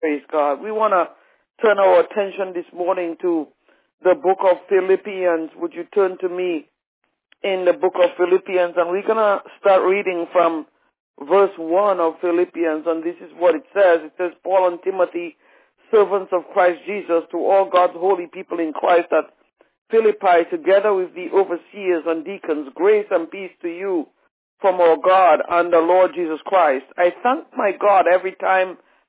Praise 0.00 0.22
God. 0.30 0.62
We 0.62 0.70
want 0.70 0.92
to 0.94 1.08
turn 1.60 1.80
our 1.80 1.98
attention 1.98 2.52
this 2.54 2.70
morning 2.72 3.16
to 3.20 3.48
the 4.04 4.14
book 4.14 4.38
of 4.48 4.58
Philippians. 4.68 5.50
Would 5.56 5.74
you 5.74 5.86
turn 5.92 6.16
to 6.18 6.28
me 6.28 6.68
in 7.42 7.64
the 7.64 7.72
book 7.72 7.94
of 7.96 8.10
Philippians? 8.16 8.74
And 8.76 8.90
we're 8.90 9.02
going 9.02 9.18
to 9.18 9.40
start 9.58 9.82
reading 9.82 10.26
from 10.30 10.66
verse 11.28 11.50
1 11.58 11.98
of 11.98 12.14
Philippians. 12.20 12.84
And 12.86 13.02
this 13.02 13.16
is 13.20 13.32
what 13.38 13.56
it 13.56 13.64
says. 13.74 14.06
It 14.06 14.12
says, 14.16 14.30
Paul 14.44 14.68
and 14.68 14.78
Timothy, 14.84 15.36
servants 15.90 16.30
of 16.32 16.46
Christ 16.52 16.78
Jesus, 16.86 17.26
to 17.32 17.38
all 17.38 17.68
God's 17.68 17.94
holy 17.98 18.28
people 18.32 18.60
in 18.60 18.72
Christ 18.72 19.08
at 19.10 19.34
Philippi, 19.90 20.46
together 20.48 20.94
with 20.94 21.12
the 21.16 21.26
overseers 21.34 22.04
and 22.06 22.24
deacons, 22.24 22.68
grace 22.72 23.06
and 23.10 23.28
peace 23.28 23.50
to 23.62 23.68
you 23.68 24.06
from 24.60 24.80
our 24.80 24.96
God 24.96 25.40
and 25.50 25.72
the 25.72 25.80
Lord 25.80 26.12
Jesus 26.14 26.38
Christ. 26.46 26.86
I 26.96 27.12
thank 27.20 27.46
my 27.56 27.72
God 27.72 28.04
every 28.06 28.36
time 28.36 28.78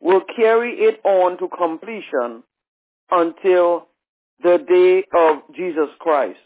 will 0.00 0.22
carry 0.36 0.72
it 0.72 1.00
on 1.04 1.38
to 1.38 1.48
completion 1.48 2.42
until 3.10 3.88
the 4.42 4.58
day 4.58 5.04
of 5.16 5.38
Jesus 5.54 5.88
Christ. 5.98 6.38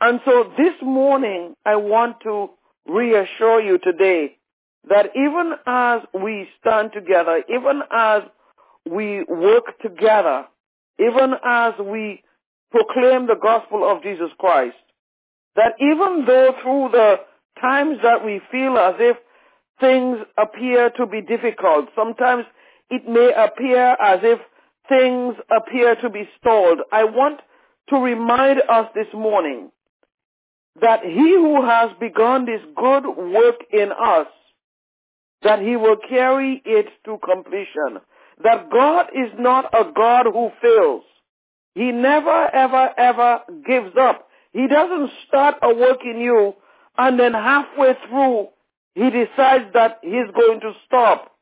And 0.00 0.20
so 0.24 0.52
this 0.58 0.74
morning, 0.82 1.54
I 1.64 1.76
want 1.76 2.16
to 2.24 2.50
reassure 2.86 3.60
you 3.60 3.78
today 3.78 4.36
that 4.88 5.10
even 5.14 5.54
as 5.66 6.00
we 6.12 6.48
stand 6.60 6.90
together, 6.92 7.42
even 7.48 7.82
as 7.90 8.22
we 8.90 9.22
work 9.28 9.78
together, 9.80 10.46
even 10.98 11.34
as 11.44 11.74
we 11.78 12.22
proclaim 12.70 13.26
the 13.26 13.38
gospel 13.40 13.88
of 13.88 14.02
Jesus 14.02 14.30
Christ, 14.38 14.76
that 15.54 15.74
even 15.78 16.24
though 16.26 16.54
through 16.62 16.88
the 16.90 17.20
times 17.60 17.98
that 18.02 18.24
we 18.24 18.40
feel 18.50 18.76
as 18.78 18.94
if 18.98 19.16
things 19.80 20.18
appear 20.38 20.90
to 20.90 21.06
be 21.06 21.20
difficult. 21.20 21.88
Sometimes 21.94 22.44
it 22.90 23.08
may 23.08 23.32
appear 23.36 23.96
as 24.00 24.20
if 24.22 24.38
things 24.88 25.34
appear 25.50 25.96
to 25.96 26.10
be 26.10 26.28
stalled. 26.38 26.80
I 26.92 27.04
want 27.04 27.40
to 27.88 27.96
remind 27.96 28.60
us 28.68 28.88
this 28.94 29.06
morning 29.14 29.70
that 30.80 31.02
he 31.04 31.34
who 31.34 31.64
has 31.64 31.90
begun 32.00 32.46
this 32.46 32.60
good 32.76 33.04
work 33.06 33.56
in 33.72 33.90
us, 33.92 34.26
that 35.42 35.60
he 35.60 35.76
will 35.76 35.96
carry 36.08 36.62
it 36.64 36.86
to 37.04 37.18
completion. 37.18 38.00
That 38.42 38.70
God 38.70 39.06
is 39.14 39.30
not 39.38 39.66
a 39.74 39.92
God 39.92 40.26
who 40.26 40.50
fails. 40.60 41.02
He 41.74 41.92
never, 41.92 42.54
ever, 42.54 42.90
ever 42.96 43.40
gives 43.66 43.96
up. 43.98 44.28
He 44.52 44.66
doesn't 44.66 45.10
start 45.28 45.56
a 45.62 45.74
work 45.74 46.00
in 46.04 46.20
you 46.20 46.54
and 46.98 47.18
then 47.18 47.32
halfway 47.32 47.94
through 48.08 48.48
he 48.94 49.10
decides 49.10 49.72
that 49.74 49.98
he's 50.02 50.30
going 50.34 50.60
to 50.60 50.72
stop. 50.86 51.32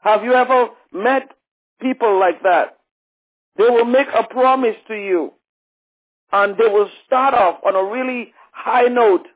Have 0.00 0.24
you 0.24 0.34
ever 0.34 0.68
met 0.92 1.30
people 1.80 2.18
like 2.18 2.42
that? 2.42 2.78
They 3.56 3.68
will 3.68 3.84
make 3.84 4.08
a 4.08 4.24
promise 4.24 4.76
to 4.88 4.94
you 4.94 5.32
and 6.32 6.56
they 6.56 6.68
will 6.68 6.88
start 7.06 7.34
off 7.34 7.60
on 7.64 7.74
a 7.74 7.84
really 7.84 8.32
high 8.52 8.88
note 8.88 9.26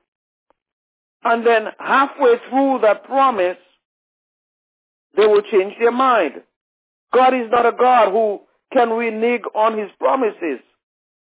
and 1.25 1.47
then 1.47 1.69
halfway 1.79 2.35
through 2.51 2.81
that 2.83 3.05
promise, 3.05 3.57
they 5.17 5.27
will 5.27 5.43
change 5.43 5.75
their 5.79 5.91
mind. 5.93 6.43
God 7.15 7.35
is 7.35 7.51
not 7.51 7.65
a 7.65 7.73
God 7.73 8.11
who 8.13 8.41
can 8.73 8.91
renege 8.91 9.43
on 9.55 9.79
his 9.79 9.89
promises. 9.99 10.61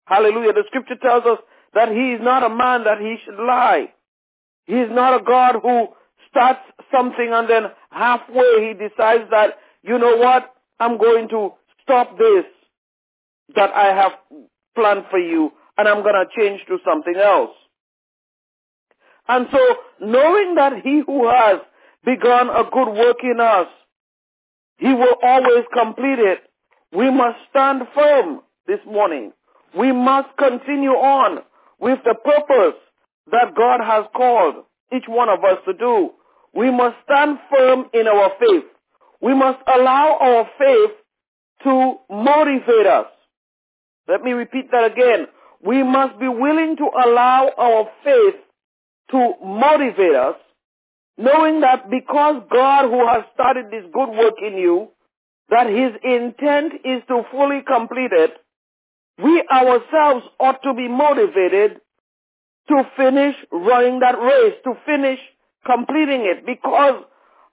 Hallelujah. 0.06 0.54
The 0.54 0.64
scripture 0.68 0.96
tells 1.02 1.26
us 1.26 1.38
that 1.74 1.90
he 1.90 2.14
is 2.14 2.22
not 2.22 2.44
a 2.44 2.50
man 2.50 2.84
that 2.86 3.00
he 3.00 3.18
should 3.24 3.38
lie. 3.38 3.94
He 4.72 4.78
is 4.78 4.90
not 4.90 5.20
a 5.20 5.22
God 5.22 5.56
who 5.62 5.88
starts 6.30 6.62
something 6.94 7.30
and 7.30 7.50
then 7.50 7.64
halfway 7.90 8.70
he 8.70 8.74
decides 8.74 9.30
that, 9.30 9.58
you 9.84 9.98
know 9.98 10.16
what, 10.16 10.46
I'm 10.80 10.98
going 10.98 11.28
to 11.28 11.50
stop 11.84 12.18
this 12.18 12.46
that 13.54 13.70
I 13.72 13.94
have 13.94 14.14
planned 14.74 15.04
for 15.10 15.20
you 15.20 15.52
and 15.78 15.90
I'm 15.90 16.04
going 16.04 16.16
to 16.16 16.42
change 16.42 16.62
to 16.70 16.78
something 16.86 17.16
else. 17.18 17.52
And 19.28 19.48
so 19.52 19.60
knowing 20.00 20.56
that 20.56 20.72
he 20.82 21.02
who 21.06 21.28
has 21.28 21.60
begun 22.06 22.50
a 22.50 22.64
good 22.64 22.94
work 22.94 23.18
in 23.24 23.42
us, 23.42 23.68
he 24.78 24.94
will 24.94 25.16
always 25.22 25.66
complete 25.74 26.20
it. 26.20 26.40
We 26.94 27.12
must 27.12 27.40
stand 27.50 27.82
firm 27.94 28.40
this 28.68 28.80
morning. 28.86 29.34
We 29.78 29.92
must 29.92 30.30
continue 30.38 30.92
on 30.92 31.40
with 31.78 32.00
the 32.06 32.16
purpose 32.16 32.80
that 33.30 33.56
God 33.56 33.80
has 33.84 34.06
called 34.16 34.66
each 34.94 35.06
one 35.08 35.30
of 35.30 35.44
us 35.44 35.60
to 35.66 35.74
do. 35.74 36.12
We 36.54 36.72
must 36.72 36.96
stand 37.06 37.38
firm 37.50 37.86
in 37.94 38.08
our 38.08 38.32
faith. 38.40 38.66
We 39.22 39.34
must 39.34 39.60
allow 39.68 40.18
our 40.20 40.50
faith 40.58 40.92
to 41.64 41.96
motivate 42.10 42.88
us. 42.88 43.08
Let 44.08 44.24
me 44.24 44.32
repeat 44.32 44.72
that 44.72 44.92
again. 44.92 45.28
We 45.64 45.84
must 45.84 46.20
be 46.20 46.28
willing 46.28 46.76
to 46.78 46.84
allow 47.06 47.52
our 47.58 47.90
faith 48.04 48.36
to 49.12 49.34
motivate 49.46 50.16
us, 50.16 50.36
knowing 51.18 51.62
that 51.62 51.90
because 51.90 52.42
God 52.52 52.90
who 52.90 53.08
has 53.08 53.24
started 53.34 53.68
this 53.70 53.84
good 53.94 54.10
work 54.10 54.36
in 54.42 54.58
you, 54.58 54.90
that 55.50 55.68
his 55.68 55.92
intent 56.04 56.74
is 56.84 57.04
to 57.10 57.24
fully 57.32 57.62
complete 57.68 58.12
it, 58.12 58.32
we 59.22 59.44
ourselves 59.52 60.26
ought 60.40 60.64
to 60.64 60.74
be 60.74 60.88
motivated 60.88 61.80
to 62.70 62.84
finish 62.96 63.36
running 63.52 64.00
that 64.00 64.20
race, 64.20 64.56
to 64.64 64.74
finish 64.86 65.20
completing 65.66 66.22
it 66.26 66.46
because 66.46 67.04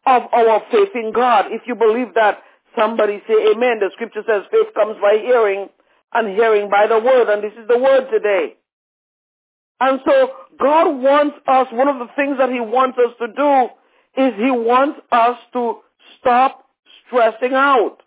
of 0.07 0.23
our 0.33 0.63
faith 0.71 0.91
in 0.95 1.13
God. 1.13 1.47
If 1.51 1.63
you 1.67 1.75
believe 1.75 2.15
that, 2.15 2.43
somebody 2.79 3.23
say 3.27 3.35
amen. 3.53 3.81
The 3.81 3.91
scripture 3.95 4.23
says 4.27 4.45
faith 4.51 4.73
comes 4.75 4.97
by 5.01 5.19
hearing 5.21 5.69
and 6.13 6.29
hearing 6.29 6.71
by 6.71 6.87
the 6.87 6.99
word, 6.99 7.29
and 7.29 7.43
this 7.43 7.53
is 7.61 7.69
the 7.69 7.79
word 7.79 8.09
today. 8.11 8.57
And 9.81 10.01
so 10.05 10.31
God 10.59 10.91
wants 11.01 11.37
us, 11.47 11.69
one 11.73 11.89
of 11.89 11.99
the 11.99 12.13
things 12.17 12.39
that 12.39 12.51
he 12.51 12.61
wants 12.61 12.99
us 12.99 13.15
to 13.21 13.29
do 13.29 14.23
is 14.23 14.35
he 14.37 14.51
wants 14.51 15.01
us 15.13 15.37
to 15.53 15.79
stop 16.19 16.65
stressing 17.07 17.55
out. 17.55 17.99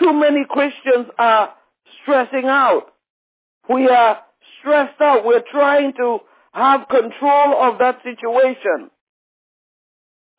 Too 0.00 0.12
many 0.12 0.44
Christians 0.48 1.08
are 1.18 1.54
stressing 2.02 2.46
out. 2.46 2.92
We 3.68 3.88
are 3.88 4.18
stressed 4.64 5.00
out. 5.00 5.24
We're 5.24 5.44
trying 5.52 5.92
to 5.98 6.18
have 6.52 6.88
control 6.88 7.62
of 7.62 7.78
that 7.78 7.98
situation. 8.02 8.90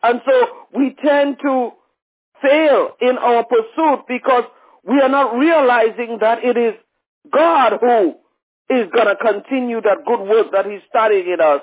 And 0.01 0.21
so 0.25 0.47
we 0.73 0.95
tend 1.03 1.37
to 1.41 1.71
fail 2.41 2.89
in 3.01 3.17
our 3.17 3.45
pursuit 3.45 4.05
because 4.07 4.43
we 4.83 4.99
are 4.99 5.09
not 5.09 5.37
realizing 5.37 6.17
that 6.21 6.43
it 6.43 6.57
is 6.57 6.73
God 7.31 7.73
who 7.79 8.15
is 8.69 8.87
going 8.93 9.07
to 9.07 9.15
continue 9.15 9.81
that 9.81 10.05
good 10.05 10.21
work 10.21 10.47
that 10.51 10.65
He's 10.65 10.81
starting 10.89 11.25
in 11.31 11.39
us, 11.39 11.61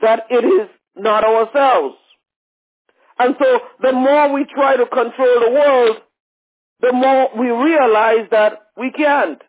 that 0.00 0.26
it 0.30 0.44
is 0.44 0.68
not 0.96 1.24
ourselves. 1.24 1.96
And 3.18 3.36
so 3.38 3.60
the 3.82 3.92
more 3.92 4.32
we 4.32 4.44
try 4.44 4.76
to 4.76 4.86
control 4.86 5.40
the 5.40 5.50
world, 5.50 5.96
the 6.80 6.92
more 6.92 7.28
we 7.38 7.50
realize 7.50 8.26
that 8.30 8.60
we 8.76 8.90
can't. 8.90 9.42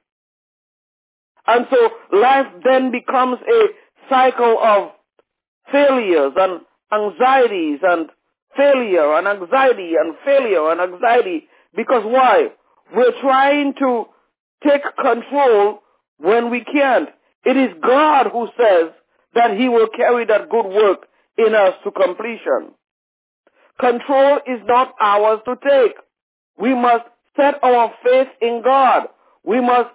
And 1.47 1.67
so 1.69 2.17
life 2.17 2.47
then 2.63 2.91
becomes 2.91 3.37
a 3.41 3.67
cycle 4.09 4.57
of 4.61 4.91
failures 5.71 6.33
and 6.35 6.61
anxieties 6.91 7.79
and 7.83 8.09
failure 8.55 9.13
and 9.15 9.27
anxiety 9.27 9.93
and 9.99 10.15
failure 10.25 10.71
and 10.71 10.81
anxiety. 10.81 11.47
Because 11.75 12.03
why? 12.05 12.49
We're 12.93 13.19
trying 13.21 13.73
to 13.79 14.05
take 14.67 14.81
control 15.01 15.79
when 16.17 16.51
we 16.51 16.63
can't. 16.63 17.09
It 17.45 17.57
is 17.57 17.71
God 17.81 18.27
who 18.31 18.47
says 18.57 18.91
that 19.33 19.57
he 19.57 19.69
will 19.69 19.87
carry 19.95 20.25
that 20.25 20.49
good 20.49 20.65
work 20.65 21.07
in 21.37 21.55
us 21.55 21.73
to 21.83 21.91
completion. 21.91 22.73
Control 23.79 24.39
is 24.45 24.61
not 24.65 24.93
ours 25.01 25.39
to 25.45 25.55
take. 25.55 25.95
We 26.57 26.75
must 26.75 27.05
set 27.35 27.63
our 27.63 27.93
faith 28.03 28.27
in 28.41 28.61
God. 28.63 29.07
We 29.43 29.61
must 29.61 29.89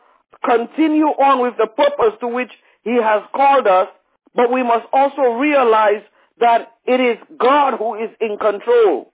continue 0.46 1.06
on 1.06 1.42
with 1.42 1.54
the 1.58 1.66
purpose 1.66 2.18
to 2.20 2.28
which 2.28 2.52
he 2.84 2.94
has 3.02 3.22
called 3.34 3.66
us, 3.66 3.88
but 4.34 4.52
we 4.52 4.62
must 4.62 4.86
also 4.92 5.22
realize 5.40 6.02
that 6.38 6.72
it 6.86 7.00
is 7.00 7.16
God 7.38 7.74
who 7.78 7.96
is 7.96 8.10
in 8.20 8.38
control. 8.38 9.12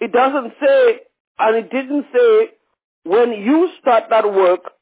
It 0.00 0.12
doesn't 0.12 0.54
say 0.60 1.00
And 1.38 1.56
it 1.56 1.70
didn't 1.70 2.06
say 2.12 2.48
when 3.04 3.30
you 3.32 3.70
start 3.80 4.04
that 4.10 4.24
work 4.24 4.72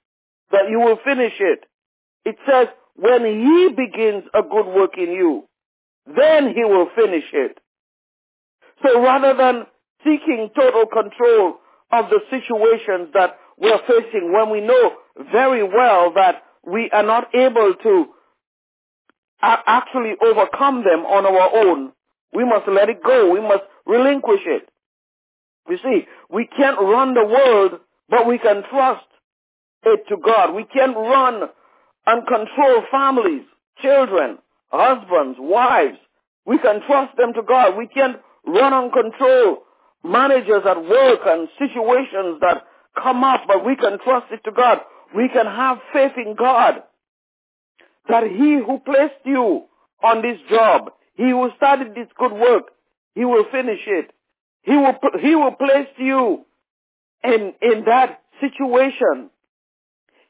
that 0.51 0.71
you 0.71 0.81
will 0.81 0.99
finish 1.05 1.35
it. 1.39 1.65
It 2.25 2.37
says 2.49 2.69
when 2.97 3.25
he 3.25 3.69
begins 3.77 4.25
a 4.35 4.43
good 4.43 4.67
work 4.67 4.97
in 4.97 5.13
you, 5.13 5.45
then 6.07 6.55
he 6.55 6.65
will 6.65 6.89
finish 6.97 7.25
it. 7.33 7.59
So 8.83 9.03
rather 9.03 9.37
than 9.37 9.67
seeking 10.05 10.51
total 10.55 10.87
control 10.87 11.59
of 11.93 12.07
the 12.11 12.21
situations 12.31 13.11
that 13.15 13.39
we're 13.59 13.81
facing 13.87 14.33
when 14.33 14.51
we 14.51 14.61
know 14.61 14.95
very 15.33 15.63
well 15.63 16.13
that 16.15 16.43
we 16.67 16.91
are 16.91 17.03
not 17.03 17.35
able 17.35 17.75
to 17.83 18.07
actually 19.43 20.15
overcome 20.21 20.83
them 20.85 21.07
on 21.07 21.27
our 21.27 21.67
own, 21.67 21.93
we 22.35 22.45
must 22.45 22.69
let 22.69 22.89
it 22.89 23.03
go. 23.03 23.31
We 23.31 23.41
must 23.41 23.63
relinquish 23.87 24.41
it. 24.47 24.69
You 25.69 25.79
see, 25.83 26.07
we 26.31 26.47
can't 26.47 26.79
run 26.79 27.15
the 27.15 27.25
world, 27.25 27.81
but 28.09 28.27
we 28.27 28.39
can 28.39 28.63
trust 28.71 29.07
it 29.85 30.05
to 30.09 30.17
God. 30.17 30.55
We 30.55 30.65
can't 30.65 30.97
run 30.97 31.49
and 32.07 32.27
control 32.27 32.83
families, 32.91 33.43
children, 33.83 34.39
husbands, 34.69 35.39
wives. 35.41 35.99
We 36.45 36.59
can 36.59 36.81
trust 36.87 37.17
them 37.17 37.33
to 37.35 37.43
God. 37.43 37.77
We 37.77 37.89
can't 37.89 38.19
run 38.47 38.73
and 38.73 38.93
control 38.93 39.63
managers 40.05 40.63
at 40.69 40.83
work 40.85 41.21
and 41.27 41.49
situations 41.59 42.41
that 42.41 42.65
come 43.01 43.25
up, 43.25 43.43
but 43.49 43.65
we 43.65 43.77
can 43.77 43.99
trust 44.05 44.27
it 44.31 44.43
to 44.45 44.53
God. 44.53 44.81
We 45.15 45.29
can 45.29 45.47
have 45.47 45.79
faith 45.93 46.13
in 46.17 46.35
God 46.35 46.83
that 48.09 48.25
he 48.25 48.59
who 48.65 48.79
placed 48.85 49.25
you 49.25 49.65
on 50.03 50.23
this 50.23 50.39
job, 50.49 50.93
he 51.15 51.31
who 51.31 51.51
started 51.57 51.95
this 51.95 52.09
good 52.19 52.33
work, 52.33 52.71
he 53.15 53.25
will 53.25 53.45
finish 53.51 53.81
it. 53.87 54.11
He 54.63 54.77
will, 54.77 54.95
he 55.21 55.35
will 55.35 55.53
place 55.53 55.89
you 55.97 56.45
in, 57.25 57.55
in 57.63 57.85
that 57.87 58.23
situation. 58.41 59.31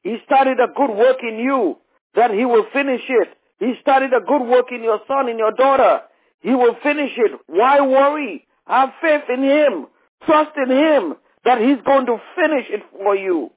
He 0.02 0.18
started 0.24 0.58
a 0.60 0.68
good 0.68 0.96
work 0.96 1.18
in 1.22 1.38
you, 1.38 1.78
that 2.14 2.30
he 2.30 2.44
will 2.44 2.66
finish 2.72 3.02
it. 3.08 3.28
He 3.58 3.74
started 3.80 4.12
a 4.12 4.20
good 4.20 4.42
work 4.42 4.66
in 4.70 4.82
your 4.82 5.00
son, 5.08 5.28
in 5.28 5.38
your 5.38 5.52
daughter. 5.52 6.02
He 6.40 6.54
will 6.54 6.76
finish 6.82 7.12
it. 7.16 7.32
Why 7.46 7.80
worry? 7.80 8.46
Have 8.66 8.90
faith 9.00 9.22
in 9.32 9.42
him. 9.42 9.86
Trust 10.24 10.52
in 10.56 10.70
him 10.70 11.14
that 11.44 11.60
he's 11.60 11.78
going 11.84 12.06
to 12.06 12.18
finish 12.34 12.66
it 12.70 12.82
for 12.92 13.16
you. 13.16 13.50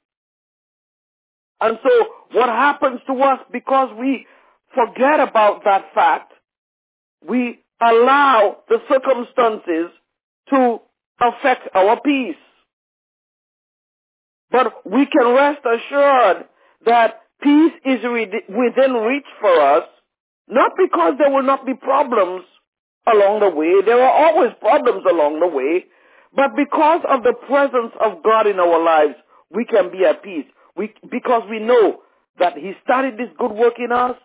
And 1.62 1.78
so 1.84 2.08
what 2.32 2.50
happens 2.50 3.02
to 3.08 3.14
us 3.22 3.40
because 3.52 3.90
we 4.00 4.26
forget 4.74 5.20
about 5.20 5.64
that 5.66 5.94
fact, 5.94 6.34
we 7.28 7.60
allow 7.82 8.58
the 8.68 8.78
circumstances 8.90 9.92
to 10.50 10.80
affect 11.20 11.68
our 11.74 12.00
peace. 12.02 12.36
But 14.52 14.86
we 14.86 15.06
can 15.06 15.28
rest 15.34 15.62
assured 15.66 16.46
that 16.86 17.22
peace 17.42 17.74
is 17.86 18.00
within 18.04 18.94
reach 18.94 19.28
for 19.40 19.62
us, 19.62 19.84
not 20.48 20.72
because 20.78 21.14
there 21.20 21.30
will 21.30 21.44
not 21.44 21.66
be 21.66 21.74
problems 21.74 22.44
along 23.08 23.42
the 23.42 23.50
way. 23.50 23.82
There 23.86 24.02
are 24.02 24.28
always 24.28 24.52
problems 24.60 25.04
along 25.10 25.40
the 25.40 25.48
way, 25.48 25.86
but 26.36 26.56
because 26.56 27.02
of 27.08 27.24
the 27.24 27.34
presence 27.48 27.94
of 28.04 28.24
God 28.24 28.48
in 28.48 28.60
our 28.60 28.84
lives, 28.84 29.16
we 29.52 29.66
can 29.66 29.92
be 29.92 30.06
at 30.06 30.24
peace. 30.24 30.46
We, 30.80 30.94
because 31.12 31.44
we 31.50 31.60
know 31.60 32.00
that 32.40 32.58
He 32.58 32.72
started 32.86 33.18
this 33.18 33.28
good 33.38 33.52
work 33.52 33.74
in 33.80 33.92
us. 33.92 34.16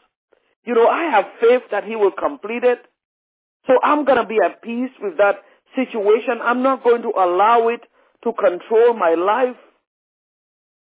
You 0.65 0.75
know, 0.75 0.87
I 0.87 1.11
have 1.11 1.25
faith 1.41 1.63
that 1.73 1.83
He 1.83 1.97
will 1.97 2.13
complete 2.13 2.63
it. 2.63 2.79
So 3.67 3.73
I'm 3.83 4.05
going 4.05 4.19
to 4.19 4.25
be 4.25 4.39
at 4.45 4.63
peace 4.63 4.93
with 5.03 5.17
that 5.17 5.43
situation. 5.75 6.39
I'm 6.41 6.63
not 6.63 6.85
going 6.85 7.03
to 7.03 7.09
allow 7.09 7.67
it 7.71 7.81
to 8.23 8.33
control 8.33 8.95
my 8.95 9.15
life. 9.15 9.57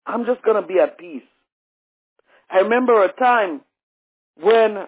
I'm 0.05 0.25
just 0.25 0.41
going 0.43 0.61
to 0.61 0.67
be 0.67 0.77
at 0.77 0.97
peace. 0.97 1.23
I 2.49 2.57
remember 2.57 3.01
a 3.05 3.13
time 3.13 3.61
when 4.41 4.87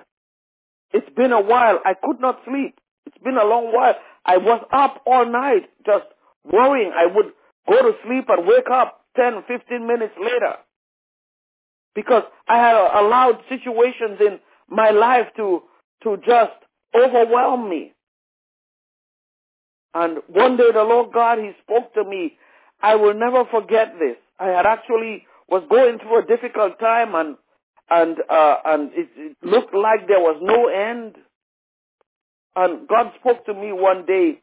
it's 0.91 1.09
been 1.15 1.31
a 1.31 1.41
while. 1.41 1.79
I 1.85 1.93
could 1.93 2.19
not 2.19 2.41
sleep. 2.45 2.77
It's 3.05 3.17
been 3.23 3.37
a 3.37 3.45
long 3.45 3.73
while. 3.73 3.95
I 4.25 4.35
was 4.35 4.61
up 4.73 5.01
all 5.07 5.25
night 5.31 5.69
just 5.85 6.07
worrying. 6.43 6.91
I 6.93 7.05
would 7.05 7.31
go 7.69 7.81
to 7.89 7.97
sleep 8.05 8.25
and 8.27 8.45
wake 8.45 8.69
up 8.69 8.96
10, 9.17 9.43
15 9.47 9.87
minutes 9.87 10.13
later. 10.21 10.55
Because 11.95 12.23
I 12.47 12.57
had 12.57 12.75
allowed 12.75 13.39
situations 13.49 14.19
in 14.21 14.39
my 14.69 14.91
life 14.91 15.27
to, 15.37 15.63
to 16.03 16.17
just 16.17 16.53
overwhelm 16.95 17.69
me. 17.69 17.93
And 19.93 20.19
one 20.27 20.57
day 20.57 20.71
the 20.71 20.83
Lord 20.83 21.11
God, 21.13 21.39
He 21.39 21.51
spoke 21.63 21.93
to 21.95 22.03
me. 22.03 22.37
I 22.81 22.95
will 22.95 23.15
never 23.15 23.45
forget 23.45 23.95
this. 23.99 24.17
I 24.39 24.47
had 24.49 24.65
actually 24.67 25.25
was 25.49 25.63
going 25.69 25.97
through 25.99 26.23
a 26.23 26.25
difficult 26.27 26.79
time 26.79 27.15
and, 27.15 27.35
and, 27.89 28.17
uh, 28.29 28.55
and 28.65 28.91
it, 28.93 29.09
it 29.15 29.37
looked 29.41 29.73
like 29.73 30.07
there 30.07 30.19
was 30.19 30.39
no 30.41 30.67
end. 30.67 31.15
And 32.55 32.87
God 32.87 33.13
spoke 33.19 33.45
to 33.45 33.53
me 33.53 33.71
one 33.71 34.05
day 34.05 34.41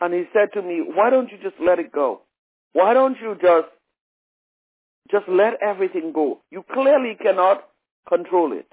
and 0.00 0.14
he 0.14 0.24
said 0.32 0.48
to 0.54 0.62
me, 0.62 0.82
why 0.84 1.10
don't 1.10 1.30
you 1.30 1.38
just 1.42 1.56
let 1.60 1.78
it 1.78 1.92
go? 1.92 2.22
Why 2.72 2.94
don't 2.94 3.16
you 3.20 3.36
just, 3.40 3.68
just 5.10 5.28
let 5.28 5.54
everything 5.62 6.12
go? 6.14 6.40
You 6.50 6.64
clearly 6.72 7.16
cannot 7.20 7.64
control 8.08 8.52
it. 8.52 8.66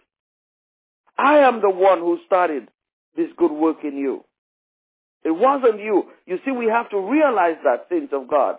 I 1.17 1.39
am 1.39 1.61
the 1.61 1.69
one 1.69 1.99
who 1.99 2.19
started 2.25 2.67
this 3.15 3.29
good 3.37 3.51
work 3.51 3.77
in 3.83 3.97
you. 3.97 4.25
It 5.23 5.31
wasn't 5.31 5.81
you. 5.81 6.03
You 6.25 6.37
see, 6.45 6.51
we 6.51 6.67
have 6.67 6.89
to 6.91 6.99
realize 6.99 7.57
that, 7.63 7.87
saints 7.89 8.13
of 8.13 8.27
God, 8.27 8.57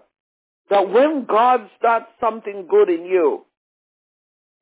that 0.71 0.91
when 0.91 1.27
God 1.27 1.69
starts 1.79 2.07
something 2.21 2.67
good 2.69 2.89
in 2.89 3.05
you, 3.05 3.45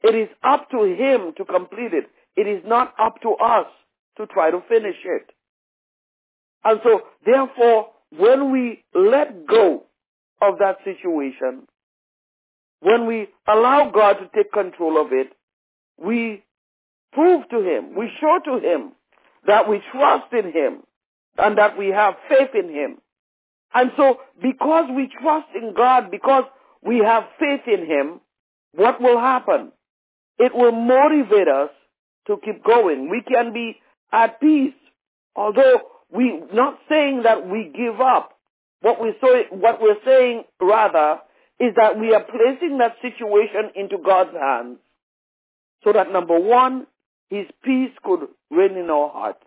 it 0.03 0.15
is 0.15 0.29
up 0.43 0.71
to 0.71 0.83
Him 0.83 1.33
to 1.39 1.45
complete 1.45 1.95
it. 1.95 2.11
It 2.37 2.47
is 2.47 2.63
not 2.67 2.95
up 2.99 3.23
to 3.23 3.31
us 3.43 3.67
to 4.19 4.27
try 4.27 4.51
to 4.51 4.61
finish 4.69 4.97
it. 5.05 5.31
And 6.63 6.81
so, 6.83 7.03
therefore, 7.25 7.89
when 8.11 8.53
we 8.53 8.85
let 8.95 9.47
go 9.47 9.85
of 10.49 10.59
that 10.59 10.79
situation, 10.85 11.67
when 12.81 13.07
we 13.07 13.29
allow 13.49 13.91
God 13.91 14.15
to 14.15 14.31
take 14.35 14.53
control 14.53 15.01
of 15.01 15.13
it, 15.13 15.29
we 15.99 16.43
prove 17.13 17.49
to 17.51 17.61
Him, 17.61 17.95
we 17.97 18.11
show 18.21 18.39
to 18.45 18.59
Him 18.59 18.93
that 19.47 19.69
we 19.69 19.81
trust 19.93 20.33
in 20.33 20.53
Him 20.53 20.83
and 21.39 21.59
that 21.59 21.79
we 21.79 21.89
have 21.89 22.15
faith 22.29 22.51
in 22.55 22.69
Him. 22.69 22.99
And 23.73 23.91
so, 23.97 24.21
because 24.41 24.85
we 24.95 25.09
trust 25.21 25.49
in 25.55 25.75
God, 25.75 26.11
because 26.11 26.45
we 26.83 26.99
have 26.99 27.25
faith 27.39 27.63
in 27.67 27.87
Him, 27.87 28.21
what 28.75 29.01
will 29.01 29.19
happen? 29.19 29.73
It 30.39 30.55
will 30.55 30.73
motivate 30.73 31.49
us 31.49 31.71
to 32.27 32.37
keep 32.45 32.65
going. 32.65 33.11
We 33.11 33.23
can 33.23 33.53
be 33.53 33.77
at 34.13 34.41
peace, 34.41 34.75
although 35.37 35.81
we 36.11 36.41
not 36.53 36.79
saying 36.89 37.23
that 37.25 37.49
we 37.49 37.73
give 37.75 38.01
up. 38.01 38.34
What 38.85 39.01
we 39.01 39.15
say, 39.23 39.47
what 39.49 39.81
we're 39.81 39.97
saying 40.05 40.45
rather 40.61 41.21
is 41.59 41.75
that 41.77 41.99
we 41.99 42.13
are 42.13 42.23
placing 42.23 42.77
that 42.81 42.97
situation 43.01 43.71
into 43.75 43.97
God's 43.97 44.37
hands, 44.39 44.77
so 45.83 45.95
that 45.95 46.13
number 46.13 46.39
one, 46.39 46.87
His 47.31 47.47
peace 47.65 47.93
could 48.03 48.29
reign 48.51 48.77
in 48.77 48.91
our 48.91 49.09
hearts. 49.09 49.43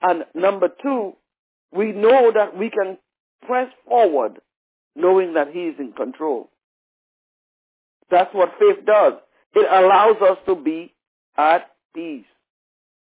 And 0.00 0.24
number 0.34 0.68
two, 0.82 1.12
we 1.70 1.92
know 1.92 2.32
that 2.34 2.56
we 2.56 2.70
can 2.70 2.96
press 3.46 3.68
forward 3.86 4.40
knowing 4.96 5.34
that 5.34 5.48
He 5.52 5.64
is 5.64 5.74
in 5.78 5.92
control. 5.92 6.48
That's 8.10 8.34
what 8.34 8.54
faith 8.58 8.86
does. 8.86 9.14
It 9.54 9.68
allows 9.70 10.16
us 10.22 10.38
to 10.46 10.54
be 10.54 10.94
at 11.36 11.70
peace. 11.94 12.24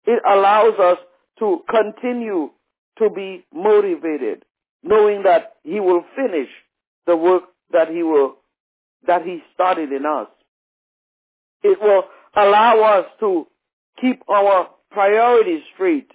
It 0.05 0.21
allows 0.29 0.77
us 0.77 0.97
to 1.39 1.63
continue 1.69 2.49
to 2.97 3.09
be 3.09 3.45
motivated, 3.53 4.43
knowing 4.83 5.23
that 5.23 5.53
He 5.63 5.79
will 5.79 6.03
finish 6.15 6.49
the 7.05 7.15
work 7.15 7.43
that 7.71 7.89
He 7.89 8.03
will, 8.03 8.37
that 9.05 9.23
He 9.23 9.41
started 9.53 9.91
in 9.91 10.05
us. 10.05 10.27
It 11.63 11.79
will 11.81 12.03
allow 12.35 12.99
us 12.99 13.05
to 13.19 13.47
keep 13.99 14.21
our 14.29 14.69
priorities 14.91 15.63
straight. 15.73 16.11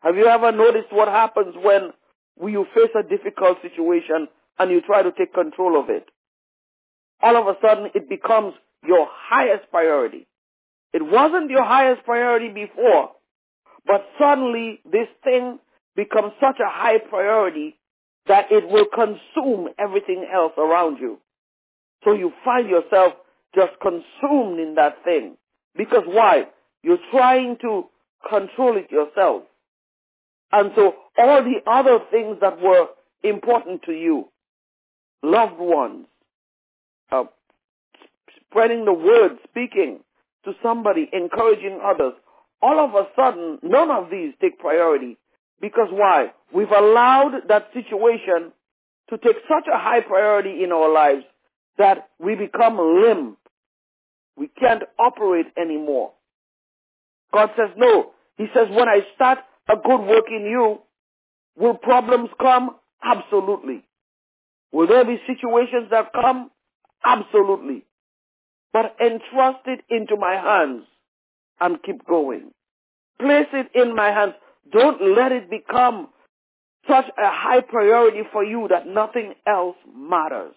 Have 0.00 0.16
you 0.16 0.26
ever 0.26 0.50
noticed 0.50 0.92
what 0.92 1.08
happens 1.08 1.54
when 1.62 1.92
you 2.50 2.66
face 2.74 2.90
a 2.98 3.08
difficult 3.08 3.58
situation 3.62 4.28
and 4.58 4.70
you 4.70 4.80
try 4.80 5.02
to 5.02 5.12
take 5.12 5.32
control 5.32 5.78
of 5.78 5.90
it? 5.90 6.06
All 7.20 7.36
of 7.36 7.46
a 7.46 7.56
sudden 7.60 7.90
it 7.94 8.08
becomes 8.08 8.54
your 8.84 9.06
highest 9.10 9.70
priority. 9.70 10.26
It 10.92 11.02
wasn't 11.02 11.50
your 11.50 11.64
highest 11.64 12.04
priority 12.04 12.48
before, 12.48 13.12
but 13.86 14.04
suddenly 14.18 14.80
this 14.84 15.08
thing 15.22 15.58
becomes 15.96 16.32
such 16.40 16.58
a 16.60 16.68
high 16.68 16.98
priority 16.98 17.76
that 18.26 18.50
it 18.50 18.68
will 18.68 18.86
consume 18.86 19.68
everything 19.78 20.26
else 20.32 20.52
around 20.56 20.98
you. 20.98 21.18
So 22.04 22.12
you 22.12 22.32
find 22.44 22.68
yourself 22.68 23.14
just 23.54 23.72
consumed 23.80 24.58
in 24.58 24.74
that 24.76 25.04
thing. 25.04 25.36
Because 25.76 26.04
why? 26.06 26.44
You're 26.82 26.98
trying 27.10 27.56
to 27.62 27.86
control 28.28 28.76
it 28.76 28.90
yourself. 28.90 29.44
And 30.50 30.72
so 30.76 30.94
all 31.18 31.42
the 31.42 31.60
other 31.70 31.98
things 32.10 32.38
that 32.40 32.60
were 32.60 32.86
important 33.22 33.82
to 33.84 33.92
you, 33.92 34.28
loved 35.22 35.58
ones, 35.58 36.06
uh, 37.10 37.24
spreading 38.48 38.84
the 38.84 38.92
word, 38.92 39.38
speaking 39.48 40.00
to 40.44 40.52
somebody, 40.62 41.08
encouraging 41.12 41.80
others, 41.82 42.14
all 42.60 42.78
of 42.78 42.94
a 42.94 43.08
sudden, 43.16 43.58
none 43.62 43.90
of 43.90 44.10
these 44.10 44.34
take 44.40 44.58
priority. 44.58 45.16
Because 45.62 45.88
why? 45.90 46.32
We've 46.52 46.70
allowed 46.70 47.42
that 47.48 47.68
situation 47.72 48.52
to 49.08 49.16
take 49.16 49.36
such 49.48 49.66
a 49.72 49.78
high 49.78 50.00
priority 50.00 50.62
in 50.62 50.72
our 50.72 50.92
lives 50.92 51.24
that 51.78 52.10
we 52.18 52.34
become 52.34 52.78
limp. 52.78 53.38
We 54.36 54.48
can't 54.48 54.82
operate 54.98 55.46
anymore. 55.56 56.12
God 57.32 57.50
says, 57.56 57.70
no. 57.76 58.10
He 58.36 58.46
says, 58.52 58.68
when 58.70 58.88
I 58.88 59.00
start 59.14 59.38
a 59.68 59.76
good 59.76 60.00
work 60.00 60.24
in 60.28 60.46
you, 60.50 60.80
will 61.56 61.74
problems 61.74 62.30
come? 62.40 62.76
Absolutely. 63.02 63.84
Will 64.72 64.88
there 64.88 65.04
be 65.04 65.18
situations 65.26 65.88
that 65.90 66.12
come? 66.12 66.50
Absolutely. 67.04 67.84
But 68.72 68.96
entrust 69.00 69.66
it 69.66 69.80
into 69.90 70.16
my 70.16 70.34
hands 70.34 70.84
and 71.60 71.82
keep 71.82 72.04
going. 72.06 72.50
Place 73.20 73.48
it 73.52 73.70
in 73.74 73.94
my 73.94 74.10
hands. 74.10 74.34
Don't 74.72 75.16
let 75.16 75.32
it 75.32 75.50
become 75.50 76.08
such 76.88 77.04
a 77.18 77.30
high 77.30 77.60
priority 77.60 78.22
for 78.32 78.42
you 78.42 78.66
that 78.68 78.86
nothing 78.86 79.34
else 79.46 79.76
matters. 79.94 80.54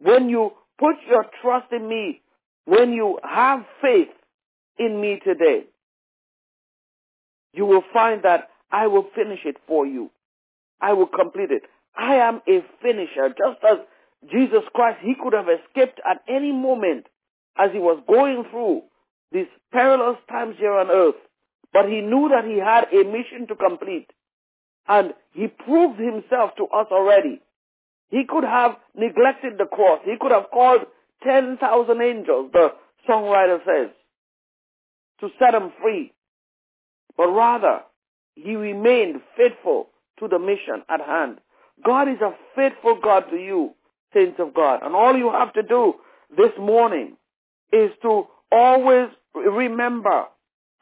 When 0.00 0.28
you 0.28 0.52
put 0.78 0.96
your 1.08 1.26
trust 1.40 1.72
in 1.72 1.88
me, 1.88 2.22
when 2.64 2.92
you 2.92 3.18
have 3.22 3.64
faith 3.80 4.08
in 4.78 5.00
me 5.00 5.20
today, 5.24 5.64
you 7.52 7.66
will 7.66 7.84
find 7.92 8.22
that 8.24 8.50
I 8.70 8.86
will 8.86 9.06
finish 9.14 9.40
it 9.44 9.56
for 9.66 9.86
you. 9.86 10.10
I 10.80 10.92
will 10.92 11.06
complete 11.06 11.50
it. 11.50 11.62
I 11.96 12.16
am 12.16 12.40
a 12.48 12.64
finisher. 12.82 13.28
Just 13.28 13.64
as 13.68 13.78
Jesus 14.30 14.62
Christ, 14.74 14.98
he 15.02 15.14
could 15.20 15.32
have 15.32 15.48
escaped 15.48 16.00
at 16.08 16.22
any 16.28 16.52
moment 16.52 17.06
as 17.58 17.70
he 17.72 17.78
was 17.78 18.02
going 18.06 18.44
through 18.50 18.82
these 19.32 19.48
perilous 19.72 20.18
times 20.28 20.56
here 20.58 20.72
on 20.72 20.90
earth. 20.90 21.16
But 21.72 21.86
he 21.88 22.00
knew 22.00 22.28
that 22.28 22.44
he 22.44 22.58
had 22.58 22.92
a 22.92 23.04
mission 23.04 23.46
to 23.48 23.54
complete. 23.54 24.10
And 24.88 25.14
he 25.32 25.46
proved 25.46 26.00
himself 26.00 26.50
to 26.56 26.64
us 26.66 26.86
already. 26.90 27.40
He 28.08 28.24
could 28.28 28.44
have 28.44 28.76
neglected 28.96 29.54
the 29.58 29.66
cross. 29.66 30.00
He 30.04 30.16
could 30.20 30.32
have 30.32 30.50
called 30.52 30.80
10,000 31.22 32.02
angels, 32.02 32.50
the 32.52 32.72
songwriter 33.08 33.58
says, 33.64 33.90
to 35.20 35.28
set 35.38 35.54
him 35.54 35.70
free. 35.80 36.12
But 37.16 37.28
rather, 37.28 37.80
he 38.34 38.56
remained 38.56 39.20
faithful 39.36 39.90
to 40.18 40.28
the 40.28 40.38
mission 40.38 40.82
at 40.88 41.00
hand. 41.00 41.38
God 41.84 42.08
is 42.08 42.20
a 42.20 42.34
faithful 42.56 42.98
God 43.02 43.24
to 43.30 43.36
you, 43.36 43.74
saints 44.12 44.40
of 44.40 44.54
God. 44.54 44.80
And 44.82 44.94
all 44.94 45.16
you 45.16 45.30
have 45.30 45.52
to 45.54 45.62
do 45.62 45.94
this 46.36 46.52
morning 46.58 47.16
is 47.72 47.90
to 48.02 48.26
always 48.50 49.08
remember, 49.34 50.24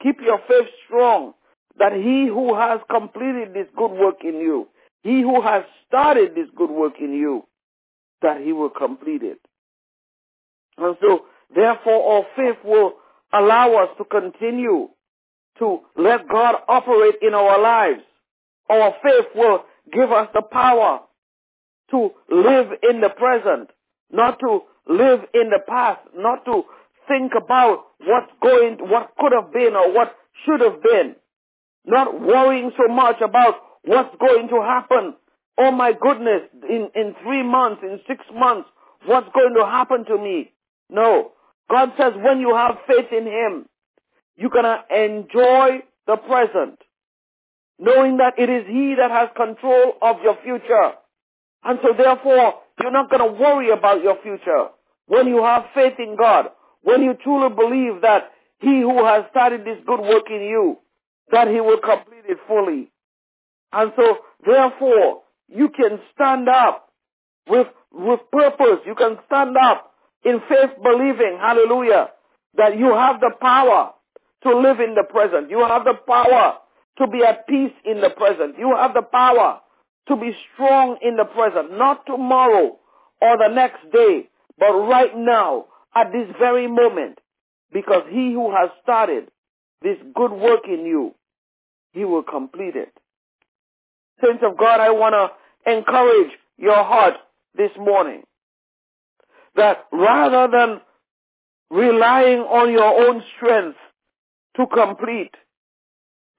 keep 0.03 0.21
your 0.21 0.39
faith 0.49 0.69
strong, 0.87 1.35
that 1.79 1.93
he 1.93 2.27
who 2.27 2.55
has 2.55 2.81
completed 2.91 3.55
this 3.55 3.67
good 3.77 3.93
work 3.93 4.25
in 4.25 4.35
you, 4.35 4.69
he 5.03 5.23
who 5.23 5.41
has 5.41 5.65
started 5.87 6.35
this 6.35 6.49
good 6.57 6.71
work 6.71 6.95
in 7.01 7.13
you, 7.13 7.45
that 8.23 8.41
he 8.41 8.53
will 8.53 8.71
complete 8.71 9.23
it. 9.23 9.39
And 10.77 10.97
so, 11.01 11.27
therefore, 11.55 12.17
our 12.17 12.27
faith 12.37 12.59
will 12.65 12.95
allow 13.33 13.75
us 13.83 13.91
to 13.99 14.05
continue 14.05 14.89
to 15.59 15.81
let 15.97 16.29
God 16.29 16.57
operate 16.69 17.17
in 17.23 17.35
our 17.35 17.61
lives. 17.61 18.03
Our 18.71 18.95
faith 19.03 19.27
will 19.35 19.65
give 19.93 20.13
us 20.13 20.29
the 20.35 20.43
power 20.43 21.01
to 21.91 22.11
live 22.31 22.69
in 22.89 23.01
the 23.01 23.09
present, 23.09 23.71
not 24.11 24.39
to 24.41 24.61
live 24.89 25.21
in 25.35 25.51
the 25.51 25.61
past, 25.67 26.01
not 26.15 26.45
to 26.45 26.65
think 27.09 27.33
about 27.37 27.85
what's 28.01 28.31
going, 28.43 28.79
what 28.81 29.11
could 29.19 29.33
have 29.33 29.53
been 29.53 29.75
or 29.75 29.93
what 29.93 30.15
should 30.45 30.61
have 30.61 30.83
been, 30.83 31.17
not 31.85 32.21
worrying 32.21 32.71
so 32.77 32.93
much 32.93 33.21
about 33.21 33.55
what's 33.85 34.15
going 34.21 34.49
to 34.49 34.63
happen. 34.63 35.15
Oh 35.59 35.71
my 35.73 35.93
goodness, 35.93 36.43
in, 36.69 36.89
in 36.95 37.15
three 37.25 37.43
months, 37.43 37.83
in 37.83 38.01
six 38.07 38.25
months, 38.33 38.69
what's 39.07 39.29
going 39.35 39.55
to 39.59 39.65
happen 39.65 40.05
to 40.05 40.17
me? 40.19 40.53
No. 40.91 41.33
God 41.71 41.93
says 41.99 42.13
when 42.17 42.41
you 42.41 42.55
have 42.55 42.77
faith 42.87 43.13
in 43.13 43.27
Him, 43.27 43.67
you're 44.37 44.51
gonna 44.51 44.85
enjoy 44.91 45.83
the 46.07 46.17
present, 46.17 46.79
knowing 47.79 48.19
that 48.19 48.39
it 48.39 48.49
is 48.49 48.65
He 48.67 48.95
that 48.97 49.11
has 49.11 49.29
control 49.37 49.95
of 50.01 50.17
your 50.23 50.39
future. 50.43 50.93
And 51.65 51.79
so 51.83 51.89
therefore, 51.97 52.55
you're 52.81 52.93
not 52.93 53.11
gonna 53.11 53.33
worry 53.33 53.71
about 53.71 54.03
your 54.03 54.17
future. 54.23 54.69
When 55.07 55.27
you 55.27 55.43
have 55.43 55.65
faith 55.75 55.95
in 55.99 56.17
God, 56.17 56.51
when 56.89 57.03
you 57.03 57.13
truly 57.23 57.55
believe 57.55 58.01
that 58.01 58.33
He 58.61 58.81
who 58.81 59.05
has 59.05 59.25
started 59.31 59.61
this 59.61 59.77
good 59.87 60.01
work 60.01 60.31
in 60.31 60.41
you, 60.41 60.79
that 61.31 61.49
He 61.49 61.61
will 61.61 61.81
complete 61.81 62.25
it 62.27 62.39
fully. 62.49 62.91
And 63.73 63.93
so 63.95 64.19
therefore, 64.47 65.21
you 65.49 65.69
can 65.69 66.01
stand 66.15 66.49
up 66.49 66.89
with, 67.47 67.67
with 67.93 68.21
purpose. 68.33 68.81
You 68.87 68.95
can 68.95 69.19
stand 69.27 69.55
up 69.59 69.93
in 70.25 70.41
faith 70.49 70.71
believing, 70.83 71.37
hallelujah, 71.39 72.09
that 72.57 72.79
you 72.79 72.95
have 72.95 73.21
the 73.21 73.33
power 73.39 73.93
to 74.45 74.59
live 74.59 74.81
in 74.81 74.95
the 74.95 75.05
present. 75.05 75.51
You 75.51 75.61
have 75.61 75.85
the 75.85 75.99
power 76.07 76.55
to 76.99 77.07
be 77.07 77.23
at 77.23 77.47
peace 77.47 77.75
in 77.85 78.01
the 78.01 78.11
present. 78.11 78.59
You 78.59 78.75
have 78.81 78.95
the 78.95 79.03
power 79.03 79.61
to 80.09 80.17
be 80.17 80.33
strong 80.55 80.97
in 81.03 81.17
the 81.17 81.27
present, 81.27 81.77
not 81.77 82.07
tomorrow 82.07 82.79
or 83.21 83.37
the 83.37 83.53
next 83.55 83.91
day, 83.93 84.31
but 84.59 84.73
right 84.73 85.15
now, 85.15 85.67
at 85.95 86.13
this 86.13 86.29
very 86.39 86.67
moment, 86.69 87.19
because 87.73 88.03
he 88.11 88.33
who 88.33 88.51
has 88.55 88.71
started 88.83 89.29
this 89.83 89.97
good 90.15 90.33
work 90.33 90.63
in 90.67 90.87
you, 90.87 91.15
he 91.93 92.05
will 92.05 92.23
complete 92.23 92.77
it. 92.77 92.93
Saints 94.23 94.43
of 94.45 94.57
God, 94.57 94.81
I 94.81 94.91
want 94.91 95.15
to 95.15 95.73
encourage 95.73 96.33
your 96.57 96.83
heart 96.83 97.15
this 97.57 97.71
morning 97.79 98.23
that 99.55 99.87
rather 99.93 100.51
than 100.51 100.81
relying 101.71 102.41
on 102.41 102.73
your 102.73 103.09
own 103.09 103.23
strength 103.37 103.79
to 104.57 104.67
complete 104.67 105.35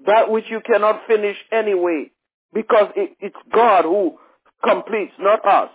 that 0.06 0.32
which 0.32 0.46
you 0.50 0.62
cannot 0.65 1.01
finish 1.08 1.38
anyway, 1.51 2.12
because 2.53 2.91
it, 2.96 3.15
it's 3.20 3.36
God 3.53 3.84
who 3.84 4.18
completes, 4.63 5.13
not 5.20 5.46
us. 5.46 5.70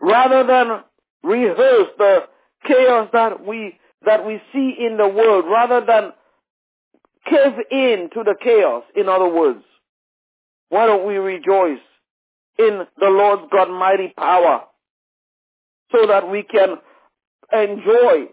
Rather 0.00 0.46
than 0.46 0.80
rehearse 1.22 1.88
the 1.98 2.20
chaos 2.66 3.08
that 3.12 3.46
we 3.46 3.78
that 4.04 4.24
we 4.26 4.40
see 4.52 4.74
in 4.78 4.96
the 4.96 5.08
world, 5.08 5.44
rather 5.46 5.84
than 5.84 6.12
cave 7.26 7.52
in 7.70 8.08
to 8.14 8.24
the 8.24 8.34
chaos, 8.42 8.82
in 8.96 9.08
other 9.08 9.28
words, 9.28 9.62
why 10.70 10.86
don't 10.86 11.06
we 11.06 11.16
rejoice 11.16 11.80
in 12.58 12.86
the 12.98 13.08
Lord's 13.08 13.42
God 13.52 13.70
mighty 13.70 14.14
power 14.16 14.62
so 15.92 16.06
that 16.06 16.30
we 16.30 16.42
can 16.42 16.78
enjoy 17.52 18.28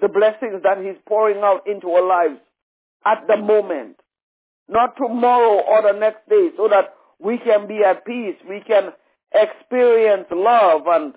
the 0.00 0.08
blessings 0.08 0.62
that 0.62 0.78
He's 0.78 1.00
pouring 1.06 1.38
out 1.38 1.66
into 1.66 1.88
our 1.90 2.06
lives 2.06 2.40
at 3.04 3.26
the 3.26 3.36
moment, 3.36 3.96
not 4.68 4.96
tomorrow 4.96 5.62
or 5.62 5.82
the 5.82 5.98
next 5.98 6.28
day, 6.28 6.50
so 6.56 6.68
that 6.68 6.94
we 7.18 7.38
can 7.38 7.66
be 7.66 7.80
at 7.84 8.04
peace, 8.04 8.36
we 8.48 8.60
can 8.60 8.92
experience 9.34 10.26
love 10.30 10.82
and 10.86 11.14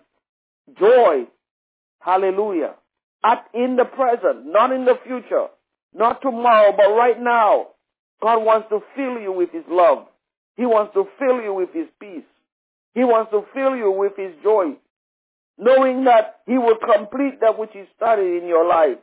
joy. 0.79 1.25
Hallelujah. 1.99 2.75
At 3.23 3.45
in 3.53 3.75
the 3.77 3.85
present, 3.85 4.45
not 4.45 4.71
in 4.71 4.85
the 4.85 4.97
future, 5.05 5.47
not 5.93 6.21
tomorrow, 6.21 6.73
but 6.75 6.89
right 6.95 7.19
now. 7.19 7.67
God 8.21 8.43
wants 8.45 8.69
to 8.69 8.79
fill 8.95 9.19
you 9.19 9.31
with 9.31 9.51
His 9.51 9.63
love. 9.69 10.05
He 10.55 10.65
wants 10.65 10.93
to 10.93 11.05
fill 11.19 11.41
you 11.41 11.53
with 11.53 11.69
His 11.73 11.87
peace. 11.99 12.23
He 12.93 13.03
wants 13.03 13.31
to 13.31 13.43
fill 13.53 13.75
you 13.75 13.91
with 13.91 14.13
His 14.17 14.33
joy, 14.41 14.75
knowing 15.57 16.05
that 16.05 16.39
He 16.45 16.57
will 16.57 16.77
complete 16.77 17.41
that 17.41 17.57
which 17.57 17.71
He 17.73 17.83
started 17.95 18.41
in 18.41 18.47
your 18.47 18.67
life. 18.67 18.97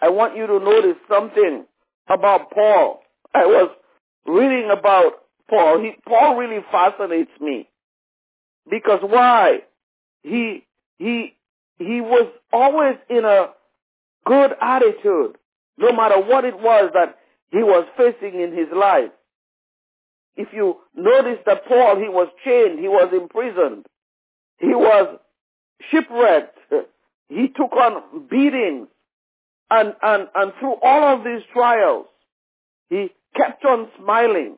I 0.00 0.10
want 0.10 0.36
you 0.36 0.46
to 0.46 0.58
notice 0.58 0.96
something 1.08 1.64
about 2.08 2.50
Paul. 2.50 3.00
I 3.34 3.46
was 3.46 3.70
reading 4.26 4.70
about 4.70 5.12
Paul. 5.48 5.80
He, 5.80 5.92
Paul 6.06 6.36
really 6.36 6.64
fascinates 6.70 7.30
me. 7.40 7.68
Because 8.68 9.00
why? 9.02 9.60
He, 10.24 10.66
he, 10.98 11.36
he 11.78 12.00
was 12.00 12.28
always 12.52 12.96
in 13.08 13.24
a 13.24 13.50
good 14.26 14.52
attitude, 14.60 15.36
no 15.78 15.92
matter 15.92 16.20
what 16.20 16.44
it 16.44 16.58
was 16.58 16.90
that 16.94 17.18
he 17.50 17.62
was 17.62 17.86
facing 17.96 18.40
in 18.40 18.52
his 18.56 18.68
life. 18.74 19.10
If 20.36 20.48
you 20.52 20.78
notice 20.96 21.38
that 21.46 21.66
Paul, 21.66 21.96
he 21.96 22.08
was 22.08 22.28
chained, 22.44 22.80
he 22.80 22.88
was 22.88 23.12
imprisoned, 23.12 23.86
he 24.58 24.74
was 24.74 25.18
shipwrecked, 25.90 26.58
he 27.28 27.48
took 27.48 27.72
on 27.72 28.26
beatings, 28.28 28.88
and, 29.70 29.94
and, 30.02 30.28
and 30.34 30.52
through 30.58 30.76
all 30.82 31.16
of 31.16 31.24
these 31.24 31.42
trials, 31.52 32.06
he 32.88 33.10
kept 33.36 33.64
on 33.64 33.88
smiling 34.00 34.56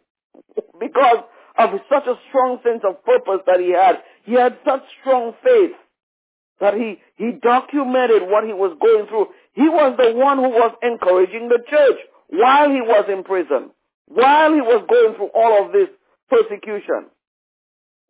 because 0.79 1.25
of 1.59 1.71
such 1.89 2.07
a 2.07 2.19
strong 2.29 2.59
sense 2.63 2.83
of 2.89 3.03
purpose 3.05 3.41
that 3.47 3.61
he 3.61 3.71
had. 3.71 4.03
He 4.27 4.35
had 4.35 4.59
such 4.65 4.83
strong 5.01 5.35
faith 5.43 5.77
that 6.61 6.75
he, 6.75 6.99
he 7.15 7.33
documented 7.41 8.23
what 8.23 8.45
he 8.45 8.53
was 8.53 8.77
going 8.81 9.07
through. 9.07 9.29
He 9.53 9.69
was 9.69 9.97
the 9.97 10.15
one 10.15 10.39
who 10.39 10.51
was 10.51 10.75
encouraging 10.83 11.49
the 11.49 11.63
church 11.71 11.99
while 12.29 12.69
he 12.69 12.81
was 12.81 13.05
in 13.09 13.23
prison, 13.23 13.71
while 14.07 14.53
he 14.53 14.61
was 14.61 14.85
going 14.89 15.15
through 15.15 15.31
all 15.35 15.65
of 15.65 15.73
this 15.73 15.89
persecution. 16.29 17.07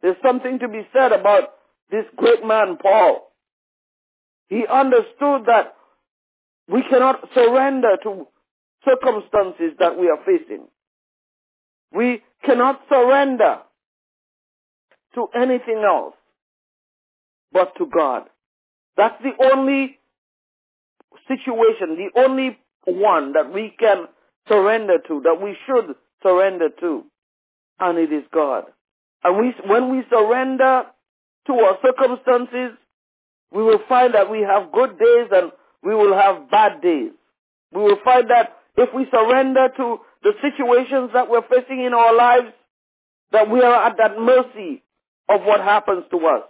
There's 0.01 0.17
something 0.25 0.59
to 0.61 0.69
be 0.69 0.87
said 0.93 1.13
about 1.13 1.51
this 1.91 2.07
great 2.17 2.45
man, 2.45 2.79
Paul. 2.81 3.31
He 4.49 4.65
understood 4.67 5.47
that 5.47 5.75
we 6.67 6.83
cannot 6.89 7.29
surrender 7.35 7.99
to 8.05 8.27
circumstances 8.87 9.77
that 9.81 9.99
we 9.99 10.09
are 10.09 10.19
facing. 10.25 10.67
We 11.93 12.23
cannot 12.45 12.81
surrender 12.89 13.59
to 15.17 15.27
anything 15.35 15.83
else 15.85 16.15
but 17.53 17.75
to 17.79 17.87
God. 17.87 18.25
That's 18.97 19.21
the 19.23 19.33
only 19.53 19.99
situation, 21.27 21.97
the 21.97 22.21
only 22.21 22.59
one 22.85 23.33
that 23.33 23.53
we 23.53 23.75
can 23.79 24.07
surrender 24.49 24.99
to, 25.09 25.23
that 25.23 25.41
we 25.43 25.57
should 25.67 25.97
surrender 26.23 26.69
to, 26.81 27.05
and 27.81 27.99
it 27.99 28.13
is 28.13 28.25
God. 28.33 28.65
And 29.25 29.39
we, 29.39 29.55
when 29.69 29.91
we 29.91 30.05
surrender 30.09 30.85
to 31.47 31.53
our 31.53 31.79
circumstances, 31.85 32.77
we 33.53 33.63
will 33.63 33.81
find 33.89 34.15
that 34.15 34.31
we 34.31 34.41
have 34.41 34.73
good 34.73 34.99
days 34.99 35.29
and 35.33 35.51
we 35.83 35.95
will 35.95 36.15
have 36.15 36.51
bad 36.51 36.81
days. 36.83 37.11
We 37.73 37.83
will 37.83 37.99
find 38.05 38.31
that 38.31 38.57
if 38.77 38.93
we 38.95 39.07
surrender 39.11 39.69
to 39.77 39.99
the 40.23 40.33
situations 40.43 41.11
that 41.15 41.31
we're 41.31 41.43
facing 41.43 41.85
in 41.85 41.95
our 41.95 42.15
lives, 42.15 42.53
that 43.33 43.51
we 43.51 43.61
are 43.61 43.87
at 43.87 43.97
that 43.97 44.19
mercy 44.21 44.83
of 45.28 45.42
what 45.42 45.61
happens 45.61 46.04
to 46.11 46.18
us. 46.18 46.42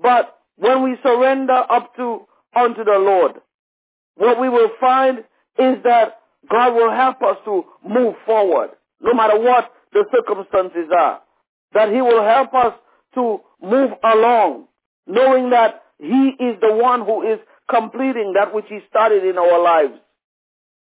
But 0.00 0.38
when 0.56 0.82
we 0.82 0.96
surrender 1.02 1.52
up 1.70 1.94
to 1.96 2.26
unto 2.54 2.84
the 2.84 2.98
Lord, 2.98 3.32
what 4.16 4.40
we 4.40 4.48
will 4.48 4.70
find 4.80 5.18
is 5.58 5.82
that 5.84 6.20
God 6.50 6.74
will 6.74 6.90
help 6.90 7.22
us 7.22 7.36
to 7.44 7.64
move 7.86 8.14
forward, 8.26 8.70
no 9.00 9.14
matter 9.14 9.38
what 9.38 9.72
the 9.92 10.04
circumstances 10.12 10.90
are. 10.96 11.20
That 11.72 11.90
He 11.92 12.00
will 12.00 12.22
help 12.22 12.54
us 12.54 12.74
to 13.14 13.40
move 13.62 13.90
along, 14.02 14.66
knowing 15.06 15.50
that 15.50 15.82
He 15.98 16.34
is 16.38 16.60
the 16.60 16.74
one 16.74 17.04
who 17.04 17.22
is 17.22 17.38
completing 17.68 18.34
that 18.34 18.54
which 18.54 18.66
He 18.68 18.78
started 18.88 19.24
in 19.24 19.36
our 19.36 19.62
lives. 19.62 19.94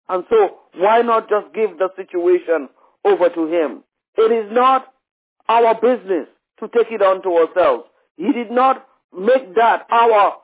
And 0.09 0.25
so, 0.29 0.57
why 0.77 1.01
not 1.03 1.29
just 1.29 1.55
give 1.55 1.79
the 1.79 1.89
situation 1.97 2.69
over 3.05 3.29
to 3.31 3.47
Him? 3.47 3.85
It 4.17 4.31
is 4.31 4.53
not 4.53 4.87
our 5.49 5.75
business 5.75 6.29
to 6.69 6.79
take 6.79 6.93
it 6.93 7.03
on 7.03 7.23
to 7.23 7.37
ourselves. 7.37 7.85
He 8.17 8.33
did 8.33 8.51
not 8.51 8.87
make 9.17 9.55
that 9.55 9.87
our 9.91 10.37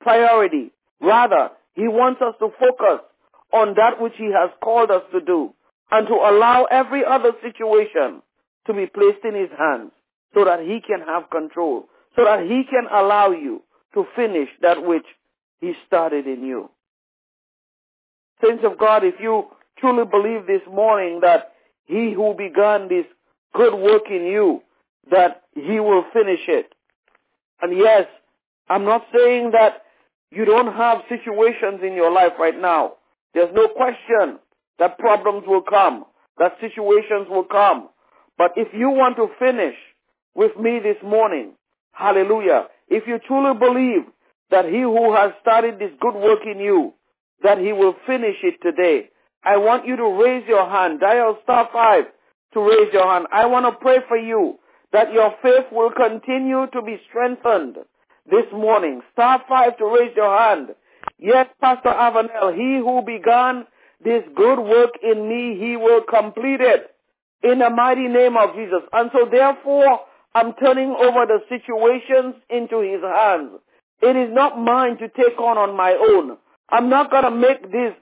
priority. 0.00 0.72
Rather, 1.00 1.50
He 1.74 1.88
wants 1.88 2.20
us 2.22 2.34
to 2.40 2.48
focus 2.58 3.04
on 3.52 3.74
that 3.74 4.00
which 4.00 4.14
He 4.16 4.30
has 4.32 4.50
called 4.62 4.90
us 4.90 5.02
to 5.12 5.20
do 5.20 5.54
and 5.90 6.06
to 6.06 6.14
allow 6.14 6.64
every 6.70 7.04
other 7.04 7.32
situation 7.42 8.22
to 8.66 8.72
be 8.72 8.86
placed 8.86 9.24
in 9.24 9.34
His 9.34 9.50
hands 9.56 9.92
so 10.34 10.44
that 10.44 10.60
He 10.60 10.80
can 10.80 11.00
have 11.06 11.30
control, 11.30 11.86
so 12.16 12.24
that 12.24 12.42
He 12.42 12.64
can 12.64 12.86
allow 12.92 13.30
you 13.30 13.62
to 13.94 14.04
finish 14.16 14.48
that 14.62 14.84
which 14.84 15.06
He 15.60 15.74
started 15.86 16.26
in 16.26 16.42
you. 16.42 16.70
Saints 18.42 18.64
of 18.64 18.78
God, 18.78 19.04
if 19.04 19.14
you 19.20 19.44
truly 19.78 20.04
believe 20.04 20.46
this 20.46 20.62
morning 20.70 21.20
that 21.22 21.52
He 21.86 22.12
who 22.12 22.34
began 22.34 22.88
this 22.88 23.06
good 23.54 23.74
work 23.74 24.10
in 24.10 24.24
you, 24.24 24.62
that 25.10 25.42
He 25.54 25.80
will 25.80 26.04
finish 26.12 26.40
it. 26.48 26.72
And 27.60 27.76
yes, 27.76 28.06
I'm 28.68 28.84
not 28.84 29.06
saying 29.14 29.52
that 29.52 29.82
you 30.30 30.44
don't 30.44 30.72
have 30.74 30.98
situations 31.08 31.80
in 31.82 31.94
your 31.94 32.12
life 32.12 32.32
right 32.38 32.58
now. 32.58 32.94
There's 33.34 33.54
no 33.54 33.68
question 33.68 34.38
that 34.78 34.98
problems 34.98 35.44
will 35.46 35.62
come, 35.62 36.04
that 36.38 36.56
situations 36.60 37.28
will 37.28 37.44
come. 37.44 37.88
But 38.36 38.52
if 38.56 38.68
you 38.72 38.90
want 38.90 39.16
to 39.16 39.28
finish 39.38 39.76
with 40.34 40.56
me 40.56 40.80
this 40.82 40.96
morning, 41.04 41.52
hallelujah, 41.92 42.66
if 42.88 43.06
you 43.06 43.18
truly 43.26 43.58
believe 43.58 44.02
that 44.50 44.64
he 44.64 44.80
who 44.80 45.14
has 45.14 45.32
started 45.40 45.78
this 45.78 45.92
good 46.00 46.14
work 46.14 46.40
in 46.44 46.58
you, 46.58 46.94
that 47.42 47.58
he 47.58 47.72
will 47.72 47.94
finish 48.06 48.36
it 48.42 48.54
today, 48.62 49.10
I 49.44 49.58
want 49.58 49.86
you 49.86 49.96
to 49.96 50.22
raise 50.22 50.46
your 50.48 50.68
hand. 50.68 51.00
Dial 51.00 51.38
star 51.42 51.68
five 51.72 52.04
to 52.54 52.60
raise 52.60 52.92
your 52.92 53.06
hand. 53.06 53.26
I 53.30 53.46
want 53.46 53.66
to 53.66 53.72
pray 53.80 53.98
for 54.08 54.16
you 54.16 54.58
that 54.94 55.12
your 55.12 55.34
faith 55.42 55.66
will 55.72 55.90
continue 55.90 56.66
to 56.72 56.80
be 56.80 57.00
strengthened 57.08 57.76
this 58.30 58.46
morning. 58.52 59.02
Star 59.12 59.42
five 59.48 59.76
to 59.78 59.86
raise 59.86 60.14
your 60.14 60.38
hand. 60.38 60.68
Yes, 61.18 61.48
Pastor 61.60 61.90
Avanel, 61.90 62.54
he 62.54 62.78
who 62.78 63.02
began 63.02 63.66
this 64.04 64.22
good 64.36 64.60
work 64.60 64.92
in 65.02 65.28
me, 65.28 65.58
he 65.58 65.76
will 65.76 66.02
complete 66.02 66.60
it 66.60 66.94
in 67.42 67.58
the 67.58 67.70
mighty 67.70 68.06
name 68.06 68.36
of 68.36 68.54
Jesus. 68.54 68.82
And 68.92 69.10
so 69.12 69.28
therefore, 69.28 70.00
I'm 70.32 70.54
turning 70.54 70.94
over 70.96 71.26
the 71.26 71.40
situations 71.48 72.36
into 72.48 72.78
his 72.80 73.02
hands. 73.02 73.58
It 74.00 74.14
is 74.16 74.32
not 74.32 74.60
mine 74.60 74.96
to 74.98 75.08
take 75.08 75.38
on 75.40 75.58
on 75.58 75.76
my 75.76 75.92
own. 75.92 76.36
I'm 76.70 76.88
not 76.88 77.10
going 77.10 77.24
to 77.24 77.30
make 77.32 77.62
these 77.70 77.94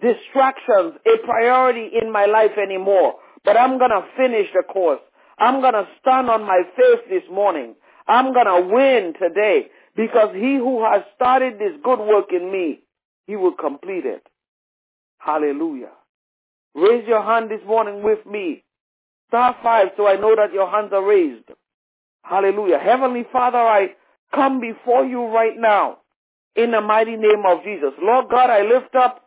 distractions 0.00 0.94
a 1.06 1.24
priority 1.24 1.88
in 2.00 2.12
my 2.12 2.26
life 2.26 2.58
anymore, 2.62 3.14
but 3.44 3.56
I'm 3.56 3.78
going 3.78 3.90
to 3.90 4.04
finish 4.16 4.48
the 4.54 4.62
course. 4.62 5.00
I'm 5.38 5.60
going 5.60 5.74
to 5.74 5.86
stand 6.00 6.30
on 6.30 6.42
my 6.44 6.62
faith 6.76 7.00
this 7.08 7.22
morning. 7.30 7.74
I'm 8.06 8.32
going 8.32 8.46
to 8.46 8.74
win 8.74 9.14
today 9.20 9.68
because 9.96 10.34
he 10.34 10.56
who 10.56 10.84
has 10.84 11.02
started 11.16 11.58
this 11.58 11.72
good 11.82 11.98
work 12.00 12.32
in 12.32 12.50
me, 12.52 12.80
he 13.26 13.36
will 13.36 13.54
complete 13.54 14.04
it. 14.04 14.26
Hallelujah. 15.18 15.92
Raise 16.74 17.06
your 17.06 17.22
hand 17.22 17.50
this 17.50 17.60
morning 17.66 18.02
with 18.02 18.24
me. 18.26 18.64
Star 19.28 19.56
five 19.62 19.88
so 19.96 20.06
I 20.06 20.16
know 20.16 20.36
that 20.36 20.52
your 20.52 20.70
hands 20.70 20.90
are 20.92 21.04
raised. 21.04 21.48
Hallelujah. 22.22 22.78
Heavenly 22.78 23.24
Father, 23.32 23.58
I 23.58 23.94
come 24.34 24.60
before 24.60 25.04
you 25.04 25.26
right 25.26 25.56
now 25.56 25.98
in 26.56 26.72
the 26.72 26.80
mighty 26.80 27.16
name 27.16 27.42
of 27.46 27.62
Jesus. 27.64 27.92
Lord 28.00 28.26
God, 28.30 28.50
I 28.50 28.62
lift 28.62 28.94
up 28.94 29.22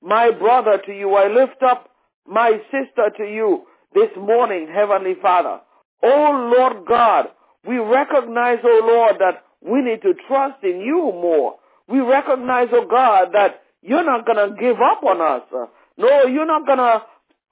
my 0.00 0.30
brother 0.30 0.80
to 0.86 0.92
you. 0.92 1.14
I 1.14 1.28
lift 1.28 1.62
up 1.62 1.90
my 2.26 2.60
sister 2.70 3.10
to 3.18 3.24
you 3.24 3.64
this 3.94 4.10
morning, 4.16 4.68
Heavenly 4.72 5.14
Father. 5.20 5.60
Oh 6.02 6.52
Lord 6.56 6.86
God, 6.86 7.26
we 7.66 7.78
recognize, 7.78 8.58
oh 8.64 8.80
Lord, 8.84 9.16
that 9.20 9.44
we 9.60 9.82
need 9.82 10.02
to 10.02 10.14
trust 10.26 10.62
in 10.64 10.80
you 10.80 11.12
more. 11.14 11.56
We 11.88 12.00
recognize, 12.00 12.68
oh 12.72 12.86
God, 12.88 13.28
that 13.32 13.62
you're 13.82 14.04
not 14.04 14.26
going 14.26 14.38
to 14.38 14.60
give 14.60 14.76
up 14.76 15.02
on 15.04 15.20
us. 15.20 15.68
No, 15.98 16.26
you're 16.26 16.46
not 16.46 16.66
going 16.66 16.78
to 16.78 17.02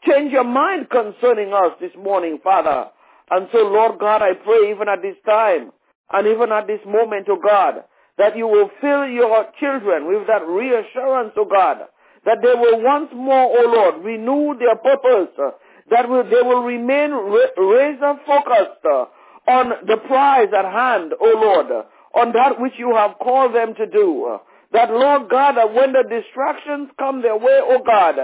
change 0.08 0.32
your 0.32 0.44
mind 0.44 0.88
concerning 0.90 1.52
us 1.52 1.72
this 1.80 1.92
morning, 1.96 2.38
Father. 2.42 2.90
And 3.30 3.48
so, 3.52 3.58
Lord 3.58 3.98
God, 3.98 4.22
I 4.22 4.34
pray 4.34 4.70
even 4.70 4.88
at 4.88 5.02
this 5.02 5.16
time 5.26 5.72
and 6.12 6.26
even 6.26 6.50
at 6.50 6.66
this 6.66 6.80
moment, 6.86 7.26
oh 7.28 7.38
God, 7.40 7.84
that 8.18 8.36
you 8.36 8.46
will 8.46 8.70
fill 8.80 9.06
your 9.06 9.46
children 9.60 10.06
with 10.06 10.26
that 10.26 10.46
reassurance, 10.46 11.32
oh 11.36 11.44
God, 11.44 11.86
that 12.24 12.38
they 12.42 12.54
will 12.54 12.82
once 12.82 13.10
more, 13.14 13.48
oh 13.58 13.72
Lord, 13.72 14.04
renew 14.04 14.58
their 14.58 14.76
purpose, 14.76 15.32
uh, 15.38 15.50
that 15.90 16.08
will, 16.08 16.24
they 16.24 16.42
will 16.42 16.62
remain 16.62 17.10
razor 17.10 18.14
focused 18.26 18.84
uh, 18.84 19.06
on 19.50 19.86
the 19.86 19.96
prize 20.06 20.48
at 20.56 20.64
hand, 20.64 21.12
oh 21.20 21.34
Lord, 21.40 21.66
uh, 21.66 22.18
on 22.18 22.32
that 22.32 22.60
which 22.60 22.74
you 22.78 22.94
have 22.94 23.18
called 23.22 23.54
them 23.54 23.74
to 23.74 23.86
do. 23.86 24.38
That, 24.72 24.90
Lord 24.90 25.28
God, 25.28 25.56
that 25.56 25.74
when 25.74 25.92
the 25.92 26.04
distractions 26.08 26.90
come 26.98 27.22
their 27.22 27.36
way, 27.36 27.58
oh 27.62 27.82
God, 27.84 28.16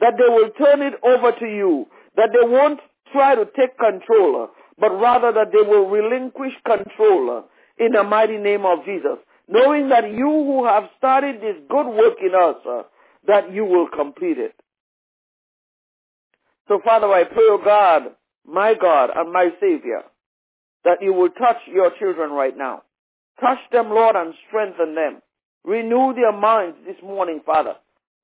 that 0.00 0.14
they 0.18 0.28
will 0.28 0.50
turn 0.58 0.82
it 0.82 0.94
over 1.04 1.30
to 1.32 1.46
you, 1.46 1.86
that 2.16 2.30
they 2.32 2.48
won't 2.48 2.80
try 3.12 3.34
to 3.34 3.44
take 3.56 3.78
control, 3.78 4.48
but 4.78 4.90
rather 4.98 5.32
that 5.32 5.52
they 5.52 5.62
will 5.62 5.88
relinquish 5.88 6.54
control 6.66 7.44
in 7.78 7.92
the 7.92 8.02
mighty 8.02 8.38
name 8.38 8.64
of 8.64 8.84
Jesus, 8.84 9.18
knowing 9.48 9.88
that 9.90 10.10
you 10.10 10.26
who 10.26 10.64
have 10.66 10.84
started 10.98 11.40
this 11.40 11.56
good 11.68 11.86
work 11.86 12.16
in 12.20 12.34
us, 12.34 12.86
that 13.26 13.52
you 13.52 13.64
will 13.64 13.88
complete 13.88 14.38
it. 14.38 14.54
So 16.68 16.80
Father, 16.84 17.08
I 17.08 17.24
pray, 17.24 17.42
oh 17.42 17.60
God, 17.64 18.02
my 18.46 18.74
God 18.74 19.10
and 19.14 19.32
my 19.32 19.50
Savior, 19.60 20.02
that 20.84 20.98
you 21.00 21.12
will 21.12 21.30
touch 21.30 21.58
your 21.66 21.90
children 21.98 22.30
right 22.30 22.56
now. 22.56 22.82
Touch 23.40 23.58
them, 23.70 23.90
Lord, 23.90 24.16
and 24.16 24.34
strengthen 24.48 24.94
them. 24.94 25.22
Renew 25.64 26.14
their 26.14 26.32
minds 26.32 26.76
this 26.86 26.96
morning, 27.02 27.40
Father. 27.44 27.74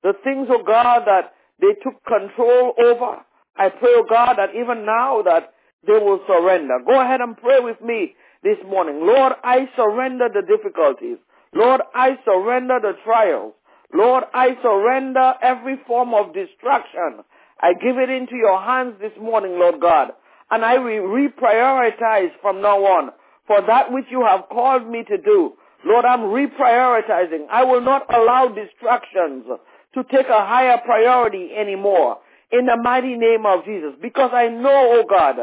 The 0.03 0.13
things, 0.23 0.47
oh 0.49 0.63
God, 0.65 1.03
that 1.05 1.33
they 1.59 1.73
took 1.83 2.03
control 2.05 2.73
over, 2.77 3.17
I 3.55 3.69
pray, 3.69 3.91
oh 3.95 4.05
God, 4.09 4.35
that 4.37 4.55
even 4.55 4.85
now 4.85 5.21
that 5.23 5.53
they 5.85 5.93
will 5.93 6.19
surrender. 6.27 6.79
Go 6.85 7.01
ahead 7.01 7.21
and 7.21 7.37
pray 7.37 7.59
with 7.59 7.81
me 7.81 8.15
this 8.43 8.57
morning. 8.67 9.05
Lord, 9.05 9.33
I 9.43 9.69
surrender 9.75 10.29
the 10.33 10.41
difficulties. 10.41 11.17
Lord, 11.53 11.81
I 11.93 12.17
surrender 12.25 12.79
the 12.81 12.93
trials. 13.03 13.53
Lord, 13.93 14.23
I 14.33 14.55
surrender 14.61 15.33
every 15.41 15.77
form 15.87 16.13
of 16.13 16.33
distraction. 16.33 17.23
I 17.59 17.73
give 17.73 17.97
it 17.97 18.09
into 18.09 18.35
your 18.35 18.61
hands 18.61 18.95
this 19.01 19.11
morning, 19.19 19.59
Lord 19.59 19.81
God. 19.81 20.11
and 20.51 20.65
I 20.65 20.77
will 20.77 21.07
reprioritize 21.09 22.31
from 22.41 22.61
now 22.61 22.79
on 22.79 23.11
for 23.47 23.61
that 23.67 23.91
which 23.91 24.05
you 24.09 24.25
have 24.25 24.49
called 24.49 24.87
me 24.87 25.03
to 25.07 25.17
do. 25.17 25.53
Lord, 25.85 26.05
I'm 26.05 26.21
reprioritizing. 26.21 27.47
I 27.49 27.63
will 27.63 27.81
not 27.81 28.13
allow 28.13 28.47
distractions 28.49 29.45
to 29.93 30.03
take 30.11 30.27
a 30.27 30.45
higher 30.45 30.77
priority 30.83 31.49
anymore 31.55 32.17
in 32.51 32.65
the 32.65 32.77
mighty 32.77 33.15
name 33.15 33.45
of 33.45 33.65
Jesus 33.65 33.93
because 34.01 34.31
I 34.33 34.47
know, 34.47 35.01
oh 35.01 35.03
God, 35.09 35.37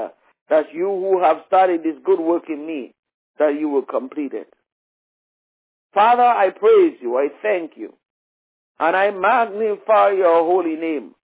that 0.50 0.66
you 0.72 0.86
who 0.86 1.22
have 1.22 1.38
started 1.46 1.82
this 1.82 1.96
good 2.04 2.20
work 2.20 2.44
in 2.48 2.66
me, 2.66 2.94
that 3.38 3.58
you 3.58 3.68
will 3.68 3.82
complete 3.82 4.32
it. 4.32 4.52
Father, 5.94 6.22
I 6.22 6.50
praise 6.50 6.98
you. 7.00 7.16
I 7.16 7.28
thank 7.42 7.72
you. 7.76 7.94
And 8.78 8.94
I 8.94 9.10
magnify 9.10 10.10
your 10.10 10.44
holy 10.44 10.76
name 10.76 11.14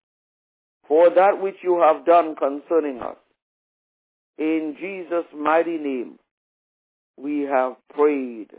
for 0.88 1.10
that 1.10 1.40
which 1.40 1.56
you 1.62 1.80
have 1.80 2.06
done 2.06 2.34
concerning 2.34 3.00
us. 3.00 3.16
In 4.38 4.76
Jesus' 4.80 5.26
mighty 5.36 5.76
name, 5.78 6.18
we 7.16 7.40
have 7.40 7.76
prayed. 7.94 8.50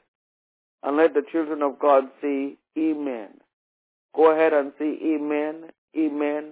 And 0.84 0.97
let 0.97 1.13
the 1.13 1.23
children 1.32 1.62
of 1.62 1.79
God 1.79 2.06
say, 2.21 2.56
Amen. 2.77 3.29
Go 4.15 4.32
ahead 4.32 4.53
and 4.53 4.73
say 4.77 4.97
Amen, 5.03 5.71
Amen, 5.97 6.51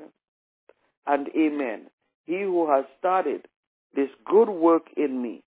and 1.06 1.30
Amen. 1.36 1.88
He 2.26 2.42
who 2.42 2.70
has 2.70 2.86
started 2.98 3.48
this 3.96 4.10
good 4.26 4.50
work 4.50 4.88
in 4.98 5.22
me, 5.22 5.44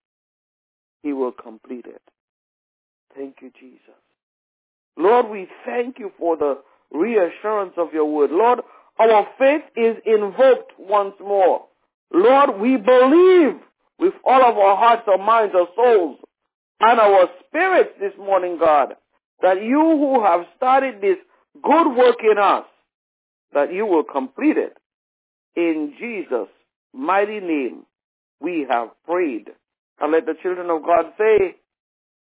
he 1.02 1.12
will 1.12 1.33
complete 1.33 1.87
it. 1.87 2.02
Thank 3.16 3.37
you, 3.42 3.50
Jesus. 3.59 3.80
Lord, 4.96 5.28
we 5.28 5.48
thank 5.64 5.98
you 5.98 6.12
for 6.18 6.37
the 6.37 6.59
reassurance 6.94 7.74
of 7.76 7.92
your 7.92 8.07
word. 8.07 8.30
Lord, 8.30 8.61
our 8.98 9.26
faith 9.38 9.64
is 9.76 9.96
invoked 10.07 10.72
once 10.78 11.14
more. 11.20 11.66
Lord, 12.12 12.61
we 12.61 12.76
believe 12.76 13.61
with 13.98 14.14
all 14.24 14.42
of 14.42 14.57
our 14.57 14.76
hearts, 14.76 15.02
our 15.09 15.18
minds, 15.18 15.54
our 15.54 15.68
souls, 15.74 16.18
and 16.80 17.00
our 17.00 17.28
spirits 17.46 17.90
this 18.00 18.12
morning, 18.18 18.59
God, 18.59 18.94
that 19.42 19.62
you 19.62 19.80
who 19.80 20.22
have 20.22 20.46
started 20.57 21.00
this 21.00 21.16
good 21.62 21.96
work 21.96 22.18
in 22.22 22.38
us, 22.38 22.64
that 23.52 23.72
you 23.72 23.87
will 23.87 24.04
complete 24.04 24.57
it. 24.57 24.76
In 25.57 25.94
Jesus' 25.98 26.48
mighty 26.92 27.40
name, 27.40 27.85
we 28.40 28.66
have 28.68 28.88
prayed. 29.04 29.48
And 30.00 30.12
let 30.12 30.26
the 30.26 30.35
children 30.42 30.70
of 30.70 30.83
God 30.83 31.12
say, 31.18 31.57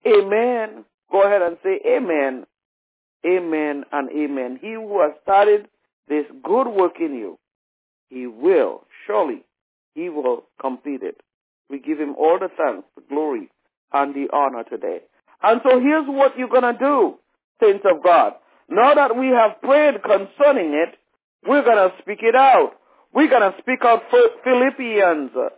Amen. 0.06 0.84
Go 1.10 1.22
ahead 1.22 1.42
and 1.42 1.56
say 1.62 1.80
Amen. 1.86 2.46
Amen 3.26 3.84
and 3.92 4.10
amen. 4.10 4.58
He 4.60 4.72
who 4.74 5.00
has 5.00 5.12
started 5.22 5.68
this 6.08 6.24
good 6.42 6.68
work 6.68 6.94
in 7.00 7.14
you, 7.14 7.38
he 8.08 8.26
will, 8.26 8.84
surely, 9.06 9.44
he 9.94 10.08
will 10.08 10.44
complete 10.60 11.02
it. 11.02 11.20
We 11.70 11.78
give 11.78 11.98
him 11.98 12.14
all 12.18 12.38
the 12.38 12.48
thanks, 12.56 12.86
the 12.96 13.02
glory, 13.08 13.48
and 13.92 14.14
the 14.14 14.28
honor 14.32 14.64
today. 14.64 15.00
And 15.42 15.60
so 15.64 15.80
here's 15.80 16.06
what 16.06 16.36
you're 16.36 16.48
going 16.48 16.74
to 16.74 16.78
do, 16.78 17.14
saints 17.62 17.84
of 17.90 18.02
God. 18.02 18.34
Now 18.68 18.94
that 18.94 19.16
we 19.16 19.28
have 19.28 19.60
prayed 19.62 20.02
concerning 20.02 20.74
it, 20.74 20.96
we're 21.46 21.64
going 21.64 21.90
to 21.90 21.94
speak 22.00 22.18
it 22.22 22.34
out. 22.34 22.72
We're 23.12 23.28
going 23.28 23.52
to 23.52 23.58
speak 23.58 23.80
out 23.84 24.02
Philippians 24.44 25.30
uh, 25.36 25.48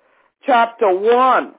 chapter 0.44 0.88
1. 0.88 1.54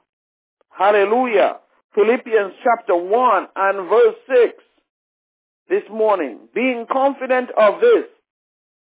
Hallelujah. 0.70 1.58
Philippians 1.94 2.54
chapter 2.64 2.96
1 2.96 3.48
and 3.56 3.90
verse 3.90 4.16
6 4.28 4.64
this 5.70 5.84
morning. 5.92 6.40
Being 6.54 6.86
confident 6.92 7.50
of 7.58 7.82
this. 7.82 8.06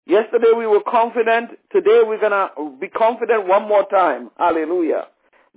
Yesterday 0.05 0.51
we 0.57 0.67
were 0.67 0.83
confident. 0.87 1.51
Today 1.71 2.01
we're 2.05 2.19
going 2.19 2.31
to 2.31 2.77
be 2.79 2.87
confident 2.87 3.47
one 3.47 3.67
more 3.67 3.85
time. 3.89 4.29
Hallelujah. 4.37 5.07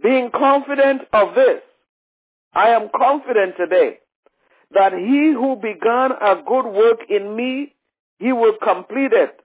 Being 0.02 0.30
confident 0.30 1.02
of 1.12 1.35
this. 1.35 1.61
I 2.52 2.70
am 2.70 2.88
confident 2.94 3.56
today 3.56 3.98
that 4.72 4.92
he 4.92 5.33
who 5.33 5.56
began 5.56 6.11
a 6.12 6.42
good 6.46 6.66
work 6.66 7.00
in 7.09 7.37
me, 7.37 7.74
he 8.18 8.33
will 8.33 8.54
complete 8.62 9.12
it. 9.12 9.38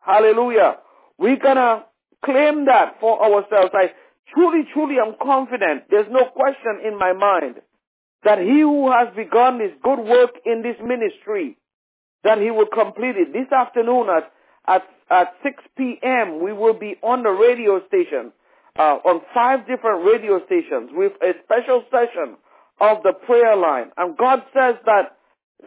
Hallelujah. 0.00 0.78
We're 1.18 1.36
gonna 1.36 1.84
claim 2.24 2.66
that 2.66 2.98
for 3.00 3.22
ourselves. 3.22 3.70
I 3.72 3.92
truly, 4.34 4.64
truly 4.72 4.96
am 4.98 5.14
confident. 5.22 5.84
There's 5.90 6.10
no 6.10 6.24
question 6.24 6.80
in 6.84 6.98
my 6.98 7.12
mind 7.12 7.56
that 8.24 8.38
he 8.38 8.60
who 8.60 8.90
has 8.90 9.08
begun 9.16 9.58
this 9.58 9.72
good 9.82 9.98
work 9.98 10.30
in 10.44 10.62
this 10.62 10.76
ministry, 10.84 11.56
that 12.24 12.38
he 12.38 12.50
will 12.50 12.66
complete 12.66 13.16
it. 13.16 13.32
This 13.32 13.50
afternoon 13.50 14.08
at, 14.10 14.32
at, 14.66 14.82
at 15.10 15.34
6 15.42 15.62
p.m., 15.76 16.42
we 16.42 16.52
will 16.52 16.74
be 16.74 16.96
on 17.02 17.22
the 17.22 17.30
radio 17.30 17.86
station, 17.88 18.32
uh, 18.78 18.98
on 19.04 19.22
five 19.32 19.66
different 19.66 20.04
radio 20.04 20.44
stations 20.46 20.90
with 20.92 21.12
a 21.22 21.32
special 21.44 21.84
session 21.90 22.36
of 22.80 23.02
the 23.02 23.12
prayer 23.12 23.56
line. 23.56 23.90
And 23.96 24.16
God 24.16 24.42
says 24.54 24.74
that, 24.84 25.16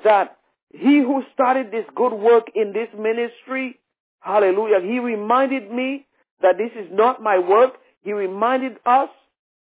that 0.03 0.37
he 0.69 0.99
who 0.99 1.23
started 1.33 1.71
this 1.71 1.85
good 1.95 2.13
work 2.13 2.47
in 2.55 2.73
this 2.73 2.89
ministry, 2.97 3.79
hallelujah, 4.19 4.79
he 4.81 4.99
reminded 4.99 5.71
me 5.71 6.07
that 6.41 6.57
this 6.57 6.71
is 6.75 6.89
not 6.91 7.21
my 7.21 7.39
work. 7.39 7.73
He 8.03 8.13
reminded 8.13 8.77
us 8.85 9.09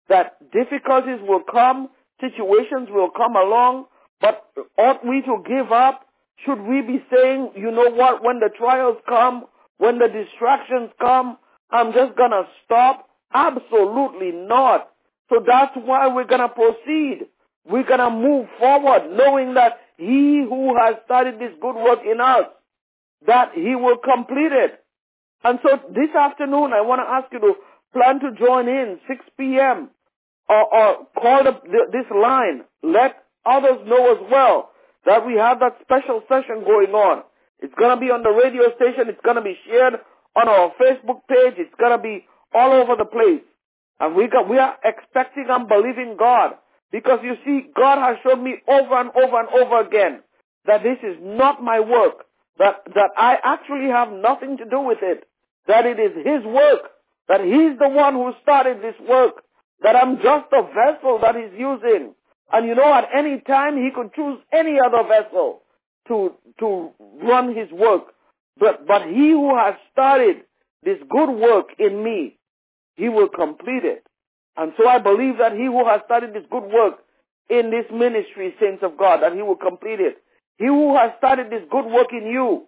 that 0.08 0.38
difficulties 0.52 1.20
will 1.22 1.42
come, 1.44 1.90
situations 2.20 2.90
will 2.92 3.10
come 3.10 3.36
along, 3.36 3.86
but 4.22 4.46
ought 4.78 5.06
we 5.06 5.22
to 5.22 5.44
give 5.48 5.72
up? 5.72 6.06
Should 6.46 6.62
we 6.62 6.82
be 6.82 7.04
saying, 7.14 7.52
you 7.56 7.72
know 7.72 7.90
what, 7.90 8.24
when 8.24 8.40
the 8.40 8.50
trials 8.58 8.98
come, 9.08 9.46
when 9.78 10.00
the 10.00 10.08
distractions 10.08 10.92
come, 11.00 11.38
I'm 11.72 11.94
just 11.94 12.18
gonna 12.18 12.44
stop? 12.66 13.08
Absolutely 13.34 14.32
not. 14.32 14.90
So 15.30 15.44
that's 15.46 15.76
why 15.76 16.08
we're 16.08 16.26
gonna 16.26 16.50
proceed. 16.50 17.28
We're 17.66 17.84
gonna 17.84 18.10
move 18.10 18.48
forward 18.58 19.12
knowing 19.12 19.54
that 19.56 19.80
he 19.98 20.44
who 20.48 20.76
has 20.78 20.96
started 21.06 21.40
this 21.40 21.54
good 21.62 21.76
work 21.76 22.00
in 22.10 22.20
us, 22.22 22.46
that 23.28 23.52
he 23.54 23.76
will 23.76 23.98
complete 23.98 24.52
it. 24.52 24.84
And 25.44 25.60
so 25.62 25.80
this 25.94 26.10
afternoon 26.16 26.74
I 26.74 26.82
want 26.82 27.02
to 27.02 27.10
ask 27.10 27.32
you 27.32 27.40
to 27.40 27.54
plan 27.94 28.20
to 28.22 28.32
join 28.34 28.68
in 28.68 29.00
6 29.08 29.26
p.m. 29.38 29.90
or, 30.50 30.74
or 30.74 31.08
call 31.16 31.44
the, 31.44 31.54
this 31.92 32.06
line. 32.14 32.64
Let 32.84 33.24
others 33.46 33.80
know 33.86 34.14
as 34.16 34.32
well 34.32 34.72
that 35.06 35.26
we 35.26 35.36
have 35.36 35.60
that 35.60 35.78
special 35.82 36.24
session 36.28 36.64
going 36.66 36.92
on. 36.92 37.24
It's 37.60 37.74
going 37.76 37.96
to 37.96 38.00
be 38.00 38.12
on 38.12 38.24
the 38.24 38.32
radio 38.32 38.76
station. 38.76 39.08
It's 39.08 39.22
going 39.24 39.36
to 39.36 39.42
be 39.42 39.58
shared 39.68 39.96
on 40.36 40.48
our 40.48 40.72
Facebook 40.82 41.28
page. 41.28 41.56
It's 41.58 41.76
going 41.80 41.92
to 41.92 42.02
be 42.02 42.26
all 42.54 42.72
over 42.74 42.96
the 42.96 43.06
place. 43.06 43.44
And 44.00 44.16
we 44.16 44.28
got, 44.28 44.50
we 44.50 44.58
are 44.58 44.76
expecting 44.84 45.48
and 45.50 45.68
believing 45.68 46.16
God 46.18 46.54
because 46.92 47.20
you 47.24 47.36
see, 47.46 47.68
God 47.76 48.00
has 48.00 48.18
shown 48.24 48.44
me 48.44 48.56
over 48.68 49.00
and 49.00 49.10
over 49.12 49.40
and 49.40 49.50
over 49.50 49.82
again 49.82 50.22
that 50.66 50.84
this 50.84 50.98
is 51.04 51.18
not 51.22 51.62
my 51.62 51.80
work, 51.80 52.26
that, 52.58 52.82
that 52.96 53.12
I 53.18 53.38
actually 53.44 53.90
have 53.90 54.12
nothing 54.12 54.58
to 54.58 54.66
do 54.66 54.82
with 54.82 55.00
it, 55.02 55.26
that 55.68 55.86
it 55.86 56.00
is 56.00 56.16
His 56.16 56.44
work, 56.46 56.90
that 57.28 57.42
He's 57.42 57.78
the 57.78 57.90
one 57.90 58.14
who 58.14 58.32
started 58.42 58.82
this 58.82 58.96
work, 59.08 59.44
that 59.82 59.96
I'm 59.96 60.18
just 60.18 60.48
a 60.52 60.64
vessel 60.64 61.20
that 61.22 61.36
He's 61.36 61.58
using. 61.58 62.14
And 62.52 62.68
you 62.68 62.76
know, 62.76 62.94
at 62.94 63.10
any 63.16 63.40
time 63.42 63.78
He 63.78 63.90
could 63.94 64.14
choose 64.14 64.40
any 64.54 64.78
other 64.80 65.08
vessel 65.08 65.62
to, 66.08 66.34
to 66.60 66.92
run 67.24 67.56
His 67.56 67.72
work. 67.72 68.14
But, 68.60 68.88
but 68.88 69.04
He 69.04 69.32
who 69.32 69.56
has 69.58 69.76
started 69.92 70.44
this 70.84 70.98
good 71.10 71.30
work 71.30 71.68
in 71.78 72.04
me, 72.04 72.38
He 72.96 73.10
will 73.10 73.30
complete 73.30 73.86
it. 73.86 74.04
And 74.60 74.74
so 74.78 74.90
I 74.90 75.00
believe 75.00 75.38
that 75.38 75.54
he 75.54 75.66
who 75.66 75.88
has 75.88 76.02
started 76.04 76.34
this 76.34 76.44
good 76.52 76.64
work 76.64 77.00
in 77.50 77.72
this 77.72 77.86
ministry, 77.94 78.54
saints 78.60 78.84
of 78.84 78.98
God, 78.98 79.22
that 79.24 79.34
he 79.34 79.42
will 79.42 79.56
complete 79.56 80.02
it. 80.02 80.18
He 80.58 80.66
who 80.66 80.98
has 80.98 81.12
started 81.18 81.50
this 81.50 81.64
good 81.72 81.86
work 81.86 82.12
in 82.12 82.28
you, 82.28 82.68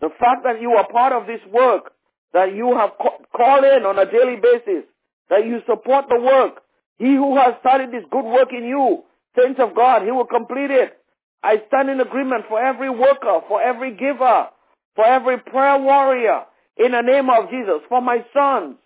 the 0.00 0.10
fact 0.18 0.42
that 0.42 0.60
you 0.60 0.72
are 0.72 0.90
part 0.90 1.12
of 1.12 1.28
this 1.28 1.40
work, 1.52 1.92
that 2.32 2.56
you 2.56 2.74
have 2.76 2.90
called 2.98 3.64
in 3.64 3.86
on 3.86 4.00
a 4.00 4.10
daily 4.10 4.34
basis, 4.42 4.82
that 5.30 5.46
you 5.46 5.60
support 5.66 6.06
the 6.08 6.20
work, 6.20 6.62
he 6.98 7.14
who 7.14 7.36
has 7.36 7.54
started 7.60 7.90
this 7.90 8.04
good 8.10 8.24
work 8.24 8.48
in 8.52 8.64
you, 8.64 9.04
saints 9.38 9.60
of 9.60 9.74
God, 9.74 10.02
he 10.02 10.10
will 10.10 10.26
complete 10.26 10.70
it. 10.70 10.98
I 11.42 11.62
stand 11.68 11.90
in 11.90 12.00
agreement 12.00 12.44
for 12.48 12.60
every 12.60 12.90
worker, 12.90 13.40
for 13.46 13.62
every 13.62 13.94
giver, 13.96 14.48
for 14.96 15.04
every 15.04 15.38
prayer 15.38 15.78
warrior, 15.78 16.44
in 16.76 16.92
the 16.92 17.02
name 17.02 17.28
of 17.30 17.50
Jesus, 17.50 17.82
for 17.88 18.00
my 18.00 18.24
sons, 18.32 18.76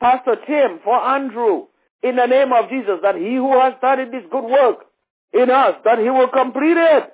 Pastor 0.00 0.36
Tim, 0.46 0.80
for 0.84 0.94
Andrew, 0.94 1.66
in 2.02 2.16
the 2.16 2.26
name 2.26 2.52
of 2.52 2.68
Jesus 2.68 2.98
that 3.02 3.16
he 3.16 3.34
who 3.34 3.58
has 3.58 3.74
started 3.78 4.12
this 4.12 4.24
good 4.30 4.44
work 4.44 4.86
in 5.32 5.50
us, 5.50 5.74
that 5.84 5.98
he 5.98 6.10
will 6.10 6.28
complete 6.28 6.76
it 6.76 7.12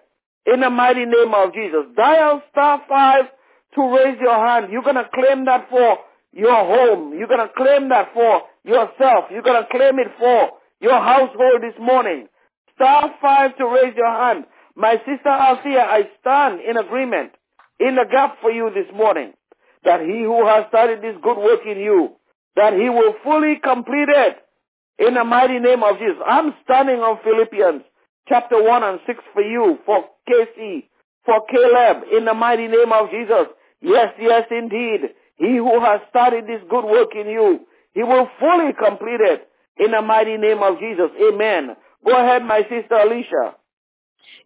in 0.53 0.61
the 0.61 0.71
mighty 0.71 1.05
name 1.05 1.33
of 1.35 1.55
Jesus. 1.55 1.87
Dial 1.97 2.43
star 2.51 2.83
five 2.89 3.25
to 3.75 3.83
raise 3.97 4.19
your 4.21 4.35
hand. 4.35 4.71
You're 4.71 4.83
going 4.83 4.97
to 4.97 5.09
claim 5.15 5.45
that 5.47 5.69
for 5.71 5.99
your 6.33 6.55
home. 6.55 7.17
You're 7.19 7.29
going 7.29 7.47
to 7.47 7.53
claim 7.55 7.89
that 7.91 8.13
for 8.15 8.43
yourself. 8.65 9.27
You're 9.31 9.43
going 9.43 9.63
to 9.63 9.69
claim 9.71 9.99
it 9.99 10.09
for 10.19 10.51
your 10.81 11.01
household 11.01 11.63
this 11.63 11.79
morning. 11.81 12.29
Star 12.75 13.15
five 13.21 13.57
to 13.59 13.67
raise 13.67 13.95
your 13.97 14.11
hand. 14.11 14.45
My 14.75 14.97
sister 15.07 15.29
Althea, 15.29 15.81
I 15.81 16.09
stand 16.21 16.61
in 16.61 16.77
agreement 16.77 17.33
in 17.79 17.97
the 17.97 18.07
gap 18.11 18.39
for 18.41 18.51
you 18.51 18.71
this 18.75 18.93
morning 18.95 19.33
that 19.85 20.01
he 20.01 20.23
who 20.23 20.47
has 20.47 20.65
started 20.69 21.03
this 21.03 21.17
good 21.23 21.37
work 21.37 21.61
in 21.67 21.79
you 21.79 22.17
that 22.57 22.73
he 22.75 22.89
will 22.89 23.15
fully 23.25 23.57
complete 23.63 24.09
it 24.09 24.37
in 24.99 25.15
the 25.15 25.25
mighty 25.25 25.59
name 25.59 25.83
of 25.83 25.99
Jesus. 25.99 26.21
I'm 26.27 26.55
standing 26.65 27.01
on 27.01 27.19
Philippians 27.25 27.83
chapter 28.29 28.63
1 28.63 28.83
and 28.83 29.01
6 29.07 29.19
for 29.33 29.43
you, 29.43 29.79
for 29.87 30.05
Casey, 30.27 30.91
for 31.25 31.45
Caleb, 31.47 32.05
in 32.17 32.25
the 32.25 32.35
mighty 32.35 32.69
name 32.69 32.93
of 32.93 33.11
Jesus. 33.11 33.47
Yes, 33.81 34.15
yes, 34.21 34.45
indeed. 34.51 35.11
He 35.43 35.57
who 35.57 35.81
has 35.81 36.01
started 36.09 36.47
this 36.47 36.63
good 36.71 36.85
work 36.85 37.17
in 37.17 37.27
you, 37.27 37.67
he 37.95 38.05
will 38.05 38.29
fully 38.39 38.73
complete 38.79 39.21
it 39.21 39.49
in 39.77 39.91
the 39.91 40.01
mighty 40.01 40.37
name 40.37 40.63
of 40.63 40.79
Jesus. 40.79 41.11
Amen. 41.21 41.75
Go 42.07 42.13
ahead, 42.17 42.45
my 42.45 42.61
sister 42.63 42.95
Alicia. 42.95 43.57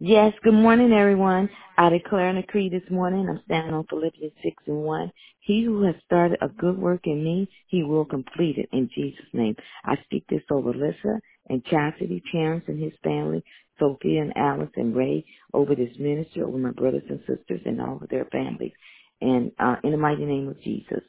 Yes, 0.01 0.33
good 0.43 0.55
morning, 0.55 0.93
everyone. 0.95 1.51
I 1.77 1.91
declare 1.91 2.31
and 2.31 2.41
decree 2.41 2.71
this 2.71 2.91
morning, 2.91 3.29
I'm 3.29 3.43
standing 3.45 3.75
on 3.75 3.85
Philippians 3.91 4.33
6 4.43 4.63
and 4.69 4.85
1. 4.85 5.13
He 5.41 5.65
who 5.65 5.83
has 5.83 5.97
started 6.07 6.39
a 6.41 6.49
good 6.49 6.79
work 6.79 7.03
in 7.05 7.23
me, 7.23 7.51
he 7.67 7.83
will 7.83 8.07
complete 8.07 8.57
it 8.57 8.71
in 8.73 8.89
Jesus' 8.95 9.27
name. 9.35 9.55
I 9.85 9.97
speak 10.05 10.25
this 10.31 10.43
over 10.51 10.73
Lissa 10.73 11.21
and 11.51 11.63
Chastity, 11.67 12.23
Terrence 12.33 12.65
and 12.69 12.83
his 12.83 12.95
family, 13.05 13.45
Sophia 13.79 14.23
and 14.23 14.35
Alice 14.35 14.73
and 14.77 14.97
Ray, 14.97 15.27
over 15.53 15.75
this 15.75 15.95
ministry, 15.99 16.41
over 16.41 16.57
my 16.57 16.71
brothers 16.71 17.05
and 17.11 17.21
sisters 17.21 17.61
and 17.67 17.83
all 17.83 17.99
of 18.03 18.09
their 18.09 18.25
families. 18.33 18.73
And 19.21 19.53
uh, 19.59 19.77
in 19.83 19.93
the 19.93 19.97
mighty 19.97 20.25
name 20.25 20.49
of 20.49 20.61
Jesus, 20.61 21.03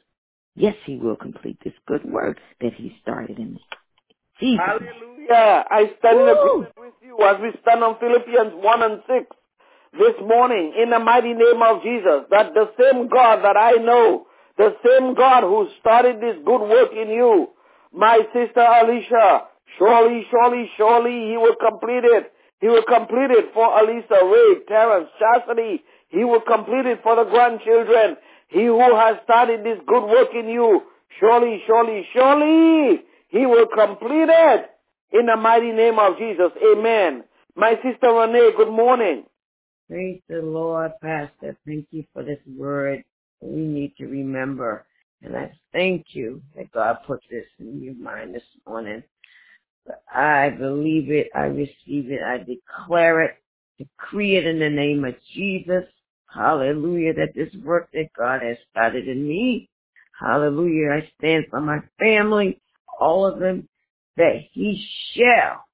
yes, 0.54 0.74
he 0.86 0.96
will 0.96 1.16
complete 1.16 1.58
this 1.64 1.74
good 1.86 2.04
work 2.04 2.38
that 2.60 2.72
he 2.74 2.96
started 3.02 3.38
in 3.38 3.54
me. 3.54 3.60
Jesus. 4.40 4.60
Hallelujah. 4.64 5.64
I 5.68 5.90
stand 5.98 6.20
in 6.20 6.28
agreement 6.28 6.72
with 6.78 6.94
you 7.02 7.18
as 7.24 7.36
we 7.42 7.50
stand 7.62 7.82
on 7.82 7.98
Philippians 7.98 8.54
1 8.54 8.82
and 8.82 9.02
6 9.06 9.26
this 9.98 10.14
morning 10.24 10.74
in 10.80 10.90
the 10.90 10.98
mighty 10.98 11.34
name 11.34 11.60
of 11.62 11.82
Jesus 11.82 12.28
that 12.30 12.54
the 12.54 12.70
same 12.78 13.08
God 13.08 13.42
that 13.42 13.56
I 13.56 13.72
know, 13.82 14.26
the 14.56 14.74
same 14.86 15.14
God 15.14 15.42
who 15.42 15.68
started 15.80 16.16
this 16.20 16.36
good 16.44 16.60
work 16.60 16.92
in 16.92 17.08
you, 17.08 17.48
my 17.92 18.18
sister 18.32 18.60
Alicia, 18.60 19.48
surely, 19.78 20.26
surely, 20.30 20.70
surely 20.76 21.30
he 21.30 21.36
will 21.36 21.56
complete 21.56 22.04
it. 22.04 22.32
He 22.60 22.66
will 22.66 22.82
complete 22.82 23.30
it 23.30 23.54
for 23.54 23.66
Alisa, 23.66 24.18
Ray, 24.20 24.64
Terrence, 24.66 25.08
Chastity. 25.18 25.82
He 26.08 26.24
will 26.24 26.40
complete 26.40 26.86
it 26.86 27.00
for 27.02 27.16
the 27.16 27.30
grandchildren. 27.30 28.16
He 28.48 28.64
who 28.64 28.96
has 28.96 29.16
started 29.24 29.64
this 29.64 29.78
good 29.86 30.04
work 30.04 30.28
in 30.34 30.48
you, 30.48 30.82
surely, 31.20 31.62
surely, 31.66 32.06
surely 32.14 33.02
he 33.28 33.46
will 33.46 33.66
complete 33.66 34.28
it 34.30 34.70
in 35.12 35.26
the 35.26 35.36
mighty 35.36 35.72
name 35.72 35.98
of 35.98 36.18
Jesus. 36.18 36.52
Amen. 36.62 37.24
My 37.56 37.74
sister 37.82 38.10
Renee, 38.12 38.52
good 38.56 38.70
morning. 38.70 39.24
Praise 39.88 40.20
the 40.28 40.42
Lord, 40.42 40.92
Pastor. 41.02 41.56
Thank 41.66 41.88
you 41.90 42.04
for 42.12 42.22
this 42.22 42.40
word. 42.56 43.04
We 43.40 43.60
need 43.60 43.94
to 43.98 44.06
remember. 44.06 44.86
And 45.22 45.36
I 45.36 45.52
thank 45.72 46.06
you 46.10 46.42
that 46.56 46.70
God 46.72 46.98
put 47.06 47.20
this 47.30 47.44
in 47.58 47.82
your 47.82 47.94
mind 47.94 48.34
this 48.34 48.42
morning. 48.66 49.02
I 50.14 50.50
believe 50.50 51.10
it. 51.10 51.28
I 51.34 51.44
receive 51.44 52.10
it. 52.10 52.22
I 52.22 52.38
declare 52.38 53.22
it. 53.22 53.36
Decree 53.78 54.36
it 54.36 54.46
in 54.46 54.58
the 54.58 54.70
name 54.70 55.04
of 55.04 55.14
Jesus. 55.34 55.84
Hallelujah. 56.32 57.14
That 57.14 57.34
this 57.34 57.52
work 57.62 57.88
that 57.92 58.10
God 58.16 58.42
has 58.42 58.56
started 58.70 59.08
in 59.08 59.26
me. 59.26 59.68
Hallelujah. 60.20 60.90
I 60.90 61.10
stand 61.18 61.46
for 61.50 61.60
my 61.60 61.78
family, 61.98 62.60
all 63.00 63.26
of 63.26 63.38
them, 63.38 63.68
that 64.16 64.40
he 64.52 64.84
shall, 65.12 65.64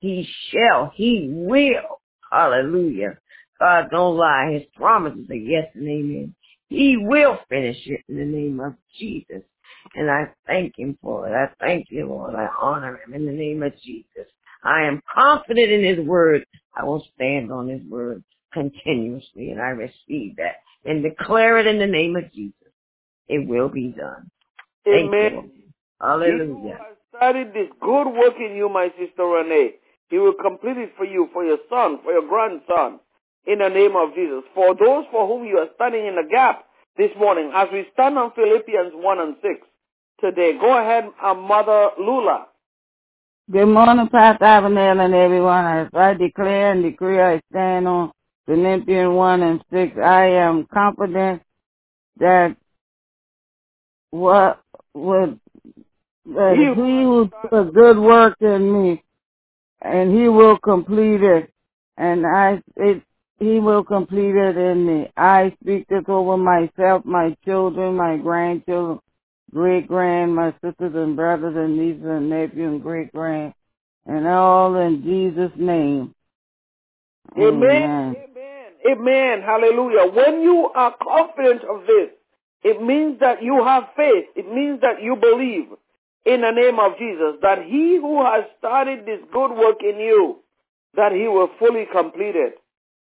he 0.00 0.28
shall, 0.50 0.92
he 0.94 1.28
will. 1.30 2.00
Hallelujah. 2.30 3.18
God 3.58 3.88
don't 3.90 4.16
lie. 4.16 4.52
His 4.52 4.68
promises 4.76 5.28
are 5.30 5.34
yes 5.34 5.66
and 5.74 5.88
amen. 5.88 6.34
He 6.68 6.96
will 6.96 7.38
finish 7.48 7.78
it 7.86 8.02
in 8.08 8.16
the 8.16 8.24
name 8.24 8.60
of 8.60 8.74
Jesus. 8.98 9.42
And 9.94 10.10
I 10.10 10.28
thank 10.46 10.78
him 10.78 10.96
for 11.02 11.26
it. 11.26 11.32
I 11.32 11.48
thank 11.58 11.86
you, 11.90 12.06
Lord. 12.06 12.34
I 12.34 12.48
honor 12.60 13.00
him 13.04 13.14
in 13.14 13.26
the 13.26 13.32
name 13.32 13.62
of 13.62 13.72
Jesus. 13.82 14.30
I 14.62 14.82
am 14.82 15.02
confident 15.12 15.72
in 15.72 15.84
his 15.84 16.06
word. 16.06 16.44
I 16.76 16.84
will 16.84 17.04
stand 17.14 17.50
on 17.50 17.68
his 17.68 17.82
word 17.88 18.22
continuously 18.52 19.50
and 19.50 19.60
I 19.60 19.68
receive 19.68 20.36
that 20.36 20.56
and 20.84 21.02
declare 21.02 21.58
it 21.58 21.66
in 21.66 21.78
the 21.78 21.86
name 21.86 22.16
of 22.16 22.32
Jesus. 22.32 22.54
It 23.28 23.46
will 23.46 23.68
be 23.68 23.88
done. 23.88 24.30
Thank 24.84 25.08
Amen. 25.08 25.32
you. 25.32 25.50
Hallelujah. 26.00 26.62
He 26.62 26.68
has 26.70 26.96
started 27.14 27.48
this 27.52 27.68
good 27.80 28.08
work 28.08 28.34
in 28.38 28.56
you, 28.56 28.68
my 28.68 28.88
sister 28.98 29.24
Renee. 29.24 29.74
He 30.08 30.18
will 30.18 30.34
complete 30.34 30.76
it 30.78 30.92
for 30.96 31.04
you, 31.04 31.28
for 31.32 31.44
your 31.44 31.58
son, 31.68 31.98
for 32.02 32.12
your 32.12 32.26
grandson, 32.26 33.00
in 33.46 33.58
the 33.58 33.68
name 33.68 33.94
of 33.94 34.14
Jesus. 34.14 34.42
For 34.54 34.74
those 34.74 35.04
for 35.12 35.28
whom 35.28 35.46
you 35.46 35.58
are 35.58 35.68
standing 35.76 36.06
in 36.06 36.16
the 36.16 36.28
gap 36.28 36.64
this 36.96 37.10
morning, 37.18 37.52
as 37.54 37.68
we 37.72 37.86
stand 37.92 38.18
on 38.18 38.32
Philippians 38.34 38.92
1 38.94 39.18
and 39.20 39.36
6 39.40 39.52
today, 40.20 40.58
go 40.58 40.76
ahead, 40.76 41.04
uh, 41.22 41.34
Mother 41.34 41.90
Lula. 41.98 42.46
Good 43.50 43.66
morning, 43.66 44.08
Pastor 44.08 44.44
Avenel 44.44 45.04
and 45.04 45.14
everyone. 45.14 45.64
As 45.64 45.88
I 45.92 46.14
declare 46.14 46.72
and 46.72 46.82
decree, 46.82 47.20
I 47.20 47.40
stand 47.50 47.86
on 47.86 48.10
Philippians 48.50 49.14
1 49.14 49.42
and 49.42 49.64
6. 49.72 49.96
I 50.04 50.24
am 50.26 50.66
confident 50.74 51.42
that 52.18 52.56
what 54.10 54.60
would 54.92 55.38
that 56.26 56.56
He- 56.56 56.64
will 57.04 57.26
do 57.26 57.56
a 57.56 57.64
good 57.64 57.98
work 57.98 58.36
in 58.40 58.72
me, 58.72 59.04
and 59.82 60.10
he 60.12 60.28
will 60.28 60.58
complete 60.58 61.22
it, 61.22 61.52
and 61.96 62.26
I 62.26 62.60
it 62.76 63.02
he 63.38 63.60
will 63.60 63.84
complete 63.84 64.34
it 64.34 64.56
in 64.56 64.84
me. 64.84 65.12
I 65.16 65.56
speak 65.62 65.86
this 65.88 66.04
over 66.08 66.36
myself, 66.36 67.04
my 67.04 67.36
children, 67.44 67.96
my 67.96 68.16
grandchildren, 68.18 68.98
great 69.54 69.86
grand, 69.88 70.34
my 70.34 70.52
sisters 70.62 70.94
and 70.94 71.16
brothers 71.16 71.54
and 71.56 71.78
nieces 71.78 72.04
and 72.04 72.28
nephews 72.28 72.72
and 72.72 72.82
great 72.82 73.12
grand, 73.12 73.54
and 74.06 74.26
all 74.26 74.74
in 74.76 75.02
Jesus' 75.04 75.56
name. 75.56 76.14
Amen. 77.36 78.16
Amen. 78.16 78.72
Amen. 78.90 79.42
Hallelujah. 79.42 80.10
When 80.12 80.42
you 80.42 80.70
are 80.74 80.94
confident 81.02 81.62
of 81.64 81.86
this, 81.86 82.10
it 82.62 82.82
means 82.82 83.20
that 83.20 83.42
you 83.42 83.62
have 83.64 83.84
faith. 83.96 84.26
It 84.36 84.52
means 84.52 84.80
that 84.80 85.02
you 85.02 85.16
believe 85.16 85.68
in 86.26 86.42
the 86.42 86.50
name 86.50 86.78
of 86.78 86.98
Jesus 86.98 87.40
that 87.42 87.64
he 87.64 87.96
who 87.96 88.22
has 88.24 88.44
started 88.58 89.06
this 89.06 89.20
good 89.32 89.52
work 89.52 89.82
in 89.82 89.98
you, 89.98 90.40
that 90.94 91.12
he 91.12 91.28
will 91.28 91.48
fully 91.58 91.86
complete 91.90 92.36
it 92.36 92.58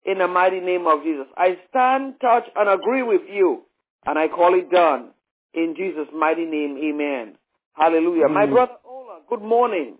in 0.06 0.20
the 0.20 0.28
mighty 0.28 0.60
name 0.60 0.88
of 0.88 1.04
Jesus. 1.04 1.26
I 1.36 1.58
stand, 1.70 2.16
touch, 2.22 2.46
and 2.56 2.70
agree 2.70 3.04
with 3.04 3.22
you, 3.30 3.64
and 4.06 4.18
I 4.20 4.28
call 4.28 4.58
it 4.58 4.70
done 4.70 5.10
in 5.54 5.76
Jesus' 5.76 6.08
mighty 6.14 6.46
name. 6.46 6.78
Amen. 6.78 7.38
Hallelujah. 7.74 8.28
My 8.28 8.46
brother 8.46 8.78
Ola, 8.86 9.20
good 9.30 9.42
morning. 9.42 9.98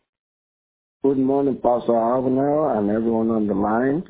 Good 1.08 1.20
morning, 1.20 1.56
Pastor 1.64 1.94
Avenel 1.94 2.78
and 2.78 2.90
everyone 2.90 3.32
on 3.32 3.48
the 3.48 3.54
line. 3.54 4.04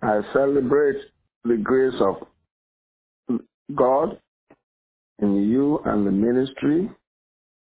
I 0.00 0.20
celebrate 0.32 0.94
the 1.42 1.56
grace 1.56 2.00
of 2.00 3.38
God 3.74 4.16
in 5.18 5.48
you 5.50 5.80
and 5.84 6.06
the 6.06 6.12
ministry, 6.12 6.88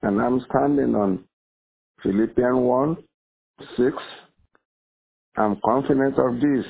and 0.02 0.22
I'm 0.22 0.40
standing 0.48 0.94
on 0.94 1.24
Philippians 2.04 2.56
1 2.56 2.96
6. 3.76 3.96
I'm 5.36 5.60
confident 5.64 6.16
of 6.16 6.34
this, 6.36 6.64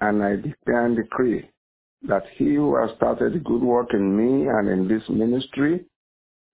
and 0.00 0.20
I 0.20 0.34
declare 0.34 0.86
and 0.86 0.96
decree 0.96 1.48
that 2.08 2.24
he 2.38 2.56
who 2.56 2.74
has 2.74 2.90
started 2.96 3.44
good 3.44 3.62
work 3.62 3.94
in 3.94 4.16
me 4.16 4.48
and 4.48 4.68
in 4.68 4.88
this 4.88 5.08
ministry 5.08 5.84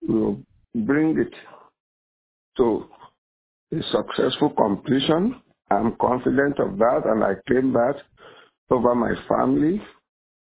will 0.07 0.37
bring 0.75 1.17
it 1.17 1.33
to 2.57 2.85
a 3.71 3.83
successful 3.91 4.49
completion. 4.51 5.41
I'm 5.69 5.95
confident 6.01 6.59
of 6.59 6.77
that, 6.77 7.01
and 7.05 7.23
I 7.23 7.35
claim 7.47 7.71
that 7.73 7.95
over 8.69 8.93
my 8.93 9.13
family, 9.27 9.81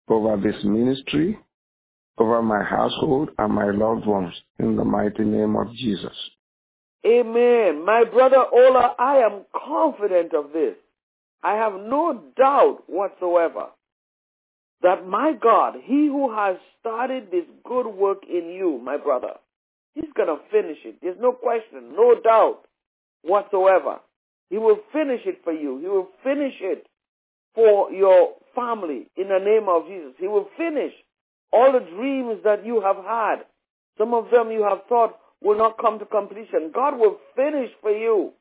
over 0.09 0.37
this 0.37 0.61
ministry, 0.63 1.39
over 2.17 2.41
my 2.41 2.63
household, 2.63 3.29
and 3.37 3.53
my 3.53 3.71
loved 3.71 4.05
ones, 4.05 4.33
in 4.59 4.75
the 4.75 4.83
mighty 4.83 5.23
name 5.23 5.55
of 5.55 5.73
Jesus. 5.73 6.15
Amen. 7.05 7.85
My 7.85 8.03
brother 8.03 8.43
Ola, 8.51 8.95
I 8.97 9.17
am 9.17 9.45
confident 9.55 10.33
of 10.33 10.51
this. 10.53 10.75
I 11.43 11.55
have 11.55 11.73
no 11.73 12.21
doubt 12.35 12.83
whatsoever 12.87 13.67
that 14.81 15.07
my 15.07 15.33
God, 15.33 15.75
he 15.83 16.07
who 16.07 16.33
has 16.35 16.57
started 16.79 17.29
this 17.31 17.45
good 17.63 17.87
work 17.87 18.23
in 18.27 18.49
you, 18.49 18.81
my 18.83 18.97
brother, 18.97 19.33
he's 19.93 20.11
going 20.15 20.27
to 20.27 20.37
finish 20.51 20.77
it. 20.83 20.95
There's 21.01 21.17
no 21.19 21.31
question, 21.31 21.95
no 21.95 22.19
doubt 22.21 22.61
whatsoever. 23.25 23.99
He 24.49 24.57
will 24.57 24.79
finish 24.93 25.21
it 25.25 25.41
for 25.43 25.53
you. 25.53 25.79
He 25.79 25.87
will 25.87 26.09
finish 26.23 26.53
it 26.61 26.87
for 27.53 27.91
your 27.91 28.33
family 28.53 29.09
in 29.15 29.27
the 29.27 29.39
name 29.39 29.67
of 29.67 29.87
Jesus. 29.87 30.13
He 30.19 30.27
will 30.27 30.47
finish 30.57 30.93
all 31.51 31.71
the 31.71 31.79
dreams 31.79 32.41
that 32.43 32.65
you 32.65 32.81
have 32.81 32.97
had. 32.97 33.45
Some 33.97 34.13
of 34.13 34.29
them 34.31 34.51
you 34.51 34.63
have 34.63 34.79
thought 34.87 35.17
will 35.41 35.57
not 35.57 35.77
come 35.77 35.99
to 35.99 36.05
completion. 36.05 36.71
God 36.73 36.99
will 36.99 37.17
finish 37.35 37.71
for 37.81 37.91
you 37.91 38.33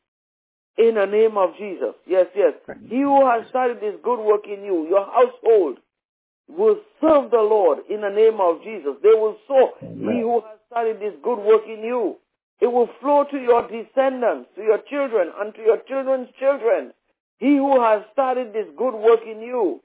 in 0.76 0.96
the 0.96 1.06
name 1.06 1.36
of 1.38 1.50
Jesus. 1.58 1.94
Yes, 2.06 2.26
yes. 2.34 2.54
He 2.88 3.00
who 3.00 3.26
has 3.26 3.48
started 3.48 3.80
this 3.80 3.94
good 4.02 4.18
work 4.18 4.46
in 4.46 4.64
you, 4.64 4.86
your 4.88 5.06
household, 5.06 5.78
will 6.48 6.76
serve 7.00 7.30
the 7.30 7.38
Lord 7.38 7.78
in 7.88 8.00
the 8.00 8.10
name 8.10 8.40
of 8.40 8.62
Jesus. 8.62 8.96
They 9.02 9.14
will 9.14 9.36
sow. 9.46 9.72
He 9.80 10.20
who 10.20 10.40
has 10.40 10.58
started 10.66 11.00
this 11.00 11.14
good 11.22 11.38
work 11.38 11.62
in 11.66 11.82
you. 11.82 12.16
It 12.60 12.68
will 12.68 12.88
flow 13.00 13.24
to 13.30 13.36
your 13.36 13.62
descendants, 13.68 14.50
to 14.56 14.62
your 14.62 14.78
children, 14.88 15.32
and 15.38 15.54
to 15.54 15.60
your 15.60 15.78
children's 15.88 16.28
children. 16.38 16.92
He 17.38 17.56
who 17.56 17.80
has 17.82 18.02
started 18.12 18.52
this 18.52 18.66
good 18.76 18.94
work 18.94 19.20
in 19.26 19.40
you, 19.40 19.80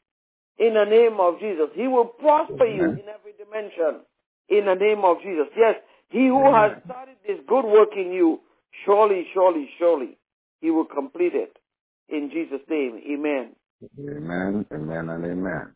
in 0.57 0.73
the 0.75 0.85
name 0.85 1.19
of 1.19 1.39
Jesus, 1.39 1.69
he 1.73 1.87
will 1.87 2.05
prosper 2.05 2.65
you 2.65 2.91
in 2.91 3.07
every 3.09 3.33
dimension, 3.37 4.01
in 4.49 4.65
the 4.65 4.75
name 4.75 5.03
of 5.03 5.17
Jesus. 5.21 5.47
Yes, 5.57 5.75
he 6.09 6.27
who 6.27 6.53
has 6.53 6.71
started 6.85 7.15
this 7.25 7.39
good 7.47 7.65
work 7.65 7.89
in 7.95 8.11
you, 8.11 8.41
surely, 8.85 9.25
surely, 9.33 9.69
surely, 9.79 10.17
he 10.61 10.69
will 10.69 10.85
complete 10.85 11.33
it. 11.33 11.57
In 12.09 12.29
Jesus' 12.29 12.61
name, 12.69 12.99
amen. 13.09 13.55
Amen, 13.99 14.65
amen, 14.73 15.09
and 15.09 15.25
amen. 15.25 15.73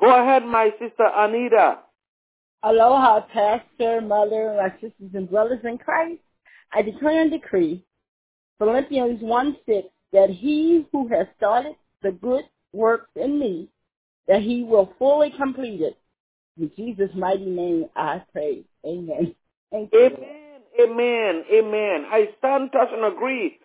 Go 0.00 0.10
ahead, 0.10 0.44
my 0.44 0.70
sister 0.78 1.08
Anita. 1.14 1.78
Aloha, 2.62 3.20
Pastor, 3.32 4.00
Mother, 4.00 4.56
my 4.60 4.70
sisters 4.80 5.10
and 5.14 5.30
brothers 5.30 5.60
in 5.64 5.78
Christ. 5.78 6.20
I 6.72 6.82
declare 6.82 7.22
and 7.22 7.30
decree, 7.30 7.84
Philippians 8.58 9.22
1 9.22 9.56
6, 9.66 9.88
that 10.12 10.30
he 10.30 10.86
who 10.92 11.08
has 11.08 11.26
started 11.36 11.74
the 12.02 12.12
good 12.12 12.44
works 12.72 13.10
in 13.14 13.38
me, 13.38 13.68
that 14.26 14.42
he 14.42 14.64
will 14.64 14.92
fully 14.98 15.32
complete 15.36 15.80
it. 15.80 15.96
In 16.58 16.70
Jesus' 16.76 17.14
mighty 17.14 17.46
name 17.46 17.86
I 17.94 18.22
pray. 18.32 18.64
Amen. 18.84 19.34
Thank 19.70 19.90
you. 19.92 20.06
Amen, 20.06 20.60
amen, 20.80 21.44
amen. 21.52 22.06
I 22.10 22.28
stand, 22.38 22.72
touch, 22.72 22.88
and 22.92 23.04
agree 23.04 23.58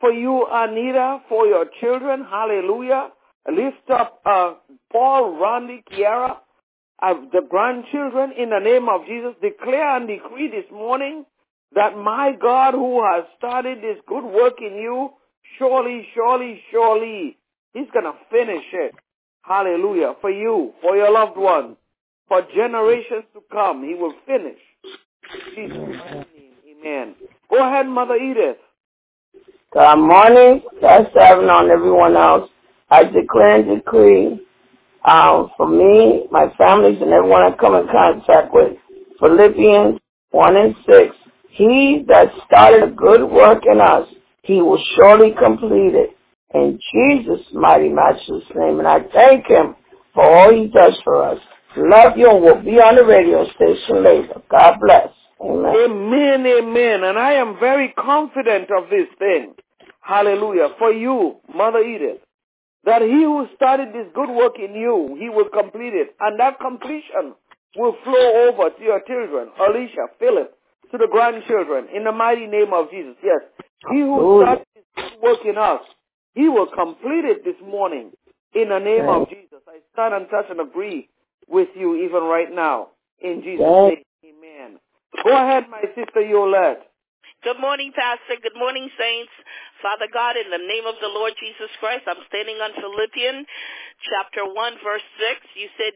for 0.00 0.10
you, 0.10 0.46
Anita, 0.50 1.20
for 1.28 1.46
your 1.46 1.66
children. 1.80 2.26
Hallelujah. 2.28 3.10
Lift 3.48 3.88
up 3.90 4.20
uh, 4.26 4.54
Paul, 4.90 5.38
Randy, 5.40 5.84
Kiara, 5.90 6.38
uh, 7.02 7.14
the 7.32 7.42
grandchildren 7.48 8.32
in 8.38 8.50
the 8.50 8.60
name 8.60 8.88
of 8.88 9.06
Jesus. 9.06 9.34
Declare 9.42 9.96
and 9.96 10.08
decree 10.08 10.48
this 10.48 10.70
morning 10.72 11.24
that 11.74 11.96
my 11.96 12.32
God 12.40 12.74
who 12.74 13.02
has 13.04 13.24
started 13.36 13.78
this 13.78 13.98
good 14.06 14.24
work 14.24 14.54
in 14.60 14.76
you, 14.76 15.10
surely, 15.58 16.06
surely, 16.14 16.62
surely, 16.70 17.36
he's 17.74 17.88
going 17.92 18.04
to 18.04 18.14
finish 18.30 18.64
it. 18.72 18.94
Hallelujah. 19.42 20.14
For 20.20 20.30
you, 20.30 20.72
for 20.80 20.96
your 20.96 21.10
loved 21.10 21.36
ones, 21.36 21.76
for 22.28 22.42
generations 22.54 23.24
to 23.34 23.42
come, 23.50 23.82
he 23.82 23.94
will 23.94 24.14
finish. 24.26 24.58
Amen. 25.58 27.14
Go 27.50 27.66
ahead, 27.66 27.86
Mother 27.86 28.16
Edith. 28.16 28.58
Good 29.72 29.96
morning, 29.96 30.62
Pastor 30.80 31.18
on 31.18 31.70
everyone 31.70 32.16
else. 32.16 32.50
I 32.90 33.04
declare 33.04 33.56
and 33.56 33.76
decree 33.76 34.40
um, 35.04 35.50
for 35.56 35.68
me, 35.68 36.26
my 36.30 36.52
families, 36.56 36.98
and 37.00 37.12
everyone 37.12 37.42
I 37.42 37.56
come 37.56 37.74
in 37.74 37.86
contact 37.88 38.52
with, 38.52 38.76
Philippians 39.18 39.98
1 40.30 40.56
and 40.56 40.74
6, 40.86 41.16
he 41.50 42.04
that 42.08 42.28
started 42.46 42.82
a 42.82 42.90
good 42.92 43.24
work 43.30 43.64
in 43.70 43.80
us, 43.80 44.08
he 44.42 44.60
will 44.62 44.82
surely 44.96 45.32
complete 45.38 45.94
it. 45.94 46.16
In 46.54 46.78
Jesus' 46.92 47.46
mighty 47.52 47.88
matchless 47.88 48.44
name. 48.54 48.78
And 48.78 48.88
I 48.88 49.00
thank 49.12 49.46
him 49.46 49.74
for 50.14 50.24
all 50.24 50.52
he 50.52 50.68
does 50.68 50.98
for 51.04 51.22
us. 51.22 51.38
Love 51.76 52.18
you 52.18 52.30
and 52.30 52.42
we'll 52.42 52.62
be 52.62 52.78
on 52.78 52.96
the 52.96 53.04
radio 53.04 53.46
station 53.54 54.04
later. 54.04 54.42
God 54.50 54.78
bless. 54.80 55.08
Amen. 55.40 55.74
Amen, 55.74 56.46
amen. 56.46 57.04
And 57.04 57.18
I 57.18 57.32
am 57.34 57.58
very 57.58 57.94
confident 57.98 58.68
of 58.70 58.90
this 58.90 59.08
thing. 59.18 59.54
Hallelujah. 60.02 60.68
For 60.78 60.92
you, 60.92 61.36
Mother 61.54 61.78
Edith, 61.80 62.20
that 62.84 63.02
he 63.02 63.22
who 63.22 63.46
started 63.54 63.88
this 63.94 64.06
good 64.14 64.30
work 64.30 64.58
in 64.58 64.74
you, 64.74 65.16
he 65.18 65.28
will 65.28 65.48
complete 65.48 65.94
it. 65.94 66.14
And 66.20 66.38
that 66.40 66.58
completion 66.60 67.34
will 67.76 67.96
flow 68.04 68.48
over 68.48 68.70
to 68.70 68.82
your 68.82 69.00
children, 69.06 69.50
Alicia, 69.58 70.08
Philip, 70.18 70.52
to 70.90 70.98
the 70.98 71.08
grandchildren, 71.10 71.88
in 71.94 72.04
the 72.04 72.12
mighty 72.12 72.46
name 72.46 72.72
of 72.72 72.90
Jesus. 72.90 73.14
Yes. 73.22 73.40
He 73.90 74.00
who 74.00 74.42
started 74.42 74.66
this 74.74 74.84
good 74.96 75.22
work 75.22 75.38
in 75.46 75.56
us, 75.56 75.80
he 76.34 76.48
will 76.48 76.66
complete 76.66 77.24
it 77.24 77.44
this 77.44 77.56
morning 77.64 78.12
in 78.54 78.68
the 78.68 78.78
name 78.78 79.08
of 79.08 79.28
Jesus. 79.28 79.60
I 79.66 79.78
stand 79.92 80.14
and 80.14 80.28
touch 80.30 80.46
and 80.50 80.60
agree 80.60 81.08
with 81.48 81.68
you 81.74 81.96
even 82.04 82.22
right 82.24 82.52
now. 82.52 82.88
In 83.20 83.42
Jesus' 83.42 83.64
name, 83.64 84.02
amen. 84.24 84.78
Go 85.24 85.30
ahead, 85.32 85.64
my 85.70 85.82
sister 85.94 86.20
Yolette. 86.20 86.82
Good 87.42 87.60
morning, 87.60 87.92
Pastor. 87.94 88.40
Good 88.40 88.56
morning, 88.56 88.88
saints. 88.98 89.32
Father 89.82 90.06
God, 90.14 90.38
in 90.38 90.46
the 90.46 90.62
name 90.62 90.86
of 90.86 90.94
the 91.02 91.10
Lord 91.10 91.34
Jesus 91.42 91.68
Christ, 91.82 92.06
I'm 92.06 92.22
standing 92.30 92.62
on 92.62 92.70
Philippians 92.78 93.50
chapter 94.06 94.46
1, 94.46 94.54
verse 94.86 95.04
6. 95.18 95.58
You 95.58 95.68
said, 95.74 95.94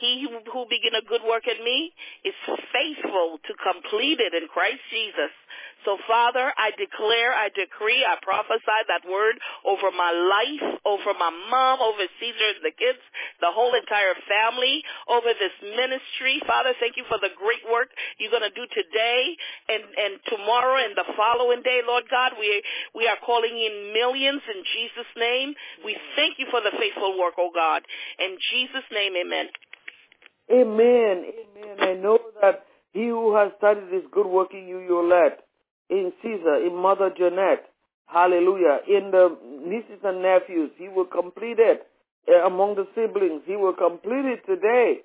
He 0.00 0.24
who 0.24 0.64
begin 0.72 0.96
a 0.96 1.04
good 1.04 1.20
work 1.20 1.44
in 1.44 1.60
me 1.60 1.92
is 2.24 2.36
faithful 2.72 3.36
to 3.44 3.52
complete 3.60 4.24
it 4.24 4.32
in 4.32 4.48
Christ 4.48 4.80
Jesus. 4.88 5.32
So, 5.84 5.94
Father, 6.10 6.50
I 6.58 6.74
declare, 6.74 7.30
I 7.30 7.46
decree, 7.54 8.02
I 8.02 8.18
prophesy 8.18 8.80
that 8.90 9.06
word 9.06 9.38
over 9.62 9.94
my 9.94 10.10
life, 10.10 10.82
over 10.82 11.14
my 11.14 11.30
mom, 11.30 11.78
over 11.78 12.02
Caesar 12.18 12.48
and 12.58 12.64
the 12.66 12.74
kids, 12.74 12.98
the 13.38 13.54
whole 13.54 13.70
entire 13.70 14.18
family, 14.26 14.82
over 15.06 15.30
this 15.38 15.54
ministry. 15.62 16.42
Father, 16.42 16.74
thank 16.82 16.98
you 16.98 17.06
for 17.06 17.22
the 17.22 17.30
great 17.38 17.62
work 17.70 17.94
you're 18.18 18.34
going 18.34 18.42
to 18.42 18.56
do 18.58 18.66
today 18.74 19.36
and, 19.70 19.86
and 19.94 20.12
tomorrow 20.26 20.82
and 20.82 20.98
the 20.98 21.06
following 21.14 21.62
day, 21.62 21.86
Lord 21.86 22.10
God. 22.10 22.34
We, 22.34 22.50
we 22.98 23.06
are 23.06 23.20
calling 23.26 23.58
in 23.58 23.92
millions 23.92 24.40
in 24.46 24.62
Jesus' 24.62 25.10
name. 25.18 25.54
We 25.84 25.98
thank 26.14 26.38
you 26.38 26.46
for 26.50 26.60
the 26.62 26.70
faithful 26.78 27.18
work, 27.18 27.34
oh 27.36 27.50
God. 27.52 27.82
In 28.22 28.38
Jesus' 28.54 28.86
name, 28.94 29.12
amen. 29.18 29.46
Amen. 30.50 31.26
Amen. 31.26 31.76
I 31.80 31.94
know 31.94 32.18
that 32.40 32.64
he 32.92 33.08
who 33.08 33.34
has 33.34 33.50
started 33.58 33.90
this 33.90 34.06
good 34.12 34.26
work 34.26 34.54
in 34.54 34.68
you, 34.68 34.78
Yolette, 34.78 35.40
in 35.90 36.12
Caesar, 36.22 36.64
in 36.64 36.74
Mother 36.74 37.10
Jeanette, 37.16 37.66
hallelujah, 38.06 38.78
in 38.88 39.10
the 39.10 39.36
nieces 39.66 40.00
and 40.04 40.22
nephews, 40.22 40.70
he 40.78 40.88
will 40.88 41.04
complete 41.04 41.58
it. 41.58 41.86
Uh, 42.28 42.46
among 42.46 42.74
the 42.74 42.86
siblings, 42.94 43.42
he 43.46 43.54
will 43.54 43.74
complete 43.74 44.24
it 44.24 44.40
today 44.46 45.02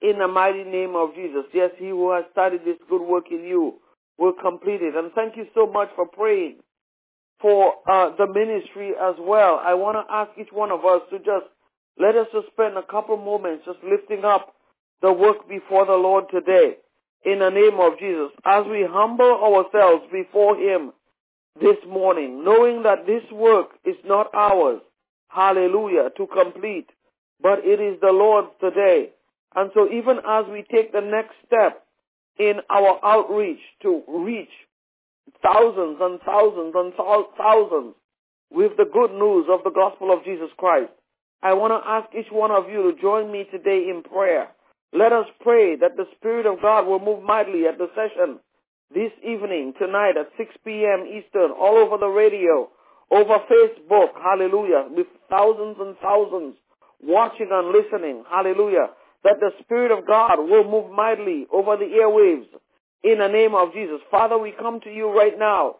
in 0.00 0.18
the 0.18 0.28
mighty 0.28 0.64
name 0.64 0.94
of 0.96 1.14
Jesus. 1.14 1.44
Yes, 1.52 1.70
he 1.78 1.88
who 1.88 2.12
has 2.12 2.24
started 2.32 2.62
this 2.64 2.78
good 2.88 3.02
work 3.02 3.24
in 3.30 3.44
you 3.44 3.74
will 4.18 4.32
complete 4.32 4.80
it. 4.82 4.94
And 4.94 5.12
thank 5.12 5.36
you 5.36 5.46
so 5.54 5.66
much 5.66 5.90
for 5.96 6.06
praying 6.06 6.56
for 7.40 7.74
uh, 7.90 8.14
the 8.16 8.26
ministry 8.26 8.92
as 9.00 9.14
well. 9.18 9.60
I 9.62 9.74
want 9.74 9.96
to 9.96 10.12
ask 10.12 10.30
each 10.40 10.52
one 10.52 10.70
of 10.70 10.84
us 10.84 11.02
to 11.10 11.18
just 11.18 11.46
let 11.98 12.16
us 12.16 12.26
just 12.32 12.48
spend 12.52 12.76
a 12.76 12.82
couple 12.82 13.16
moments 13.16 13.64
just 13.66 13.78
lifting 13.84 14.24
up 14.24 14.54
the 15.02 15.12
work 15.12 15.48
before 15.48 15.84
the 15.84 15.92
Lord 15.92 16.24
today 16.30 16.76
in 17.24 17.40
the 17.40 17.50
name 17.50 17.78
of 17.80 17.98
Jesus 17.98 18.30
as 18.44 18.64
we 18.70 18.86
humble 18.88 19.24
ourselves 19.24 20.04
before 20.10 20.56
him 20.56 20.92
this 21.60 21.76
morning, 21.86 22.44
knowing 22.44 22.82
that 22.84 23.06
this 23.06 23.22
work 23.30 23.70
is 23.84 23.96
not 24.04 24.28
ours, 24.34 24.80
hallelujah, 25.28 26.08
to 26.16 26.26
complete, 26.26 26.88
but 27.40 27.58
it 27.64 27.80
is 27.80 28.00
the 28.00 28.12
Lord's 28.12 28.48
today. 28.60 29.10
And 29.54 29.70
so 29.74 29.86
even 29.92 30.18
as 30.26 30.46
we 30.50 30.64
take 30.70 30.92
the 30.92 31.00
next 31.00 31.34
step 31.46 31.84
in 32.38 32.60
our 32.70 32.98
outreach 33.04 33.60
to 33.82 34.02
reach 34.08 34.48
thousands 35.42 35.98
and 36.00 36.20
thousands 36.20 36.74
and 36.74 36.92
thousands 36.94 37.94
with 38.50 38.72
the 38.76 38.86
good 38.92 39.12
news 39.12 39.46
of 39.50 39.64
the 39.64 39.70
gospel 39.70 40.12
of 40.12 40.24
Jesus 40.24 40.50
Christ, 40.56 40.92
I 41.42 41.54
want 41.54 41.72
to 41.72 41.88
ask 41.88 42.08
each 42.14 42.30
one 42.30 42.50
of 42.50 42.70
you 42.70 42.90
to 42.90 43.00
join 43.00 43.32
me 43.32 43.44
today 43.50 43.88
in 43.90 44.02
prayer. 44.02 44.48
Let 44.92 45.12
us 45.12 45.26
pray 45.40 45.76
that 45.76 45.96
the 45.96 46.06
Spirit 46.16 46.46
of 46.46 46.60
God 46.60 46.86
will 46.86 47.00
move 47.00 47.22
mightily 47.24 47.66
at 47.66 47.78
the 47.78 47.88
session 47.96 48.38
this 48.94 49.12
evening, 49.24 49.72
tonight 49.78 50.16
at 50.20 50.28
6 50.36 50.54
p.m. 50.64 51.06
Eastern, 51.08 51.50
all 51.50 51.78
over 51.78 51.96
the 51.96 52.06
radio, 52.06 52.68
over 53.10 53.38
Facebook, 53.48 54.12
hallelujah, 54.22 54.86
with 54.90 55.06
thousands 55.30 55.76
and 55.80 55.96
thousands 55.98 56.54
watching 57.02 57.48
and 57.50 57.72
listening, 57.72 58.22
hallelujah, 58.30 58.90
that 59.24 59.40
the 59.40 59.50
Spirit 59.62 59.90
of 59.90 60.06
God 60.06 60.38
will 60.38 60.64
move 60.64 60.92
mightily 60.92 61.46
over 61.52 61.76
the 61.76 61.88
airwaves 61.88 62.46
in 63.04 63.18
the 63.18 63.28
name 63.28 63.54
of 63.54 63.72
Jesus. 63.72 64.00
Father, 64.10 64.38
we 64.38 64.52
come 64.52 64.80
to 64.80 64.90
you 64.90 65.10
right 65.10 65.38
now 65.38 65.76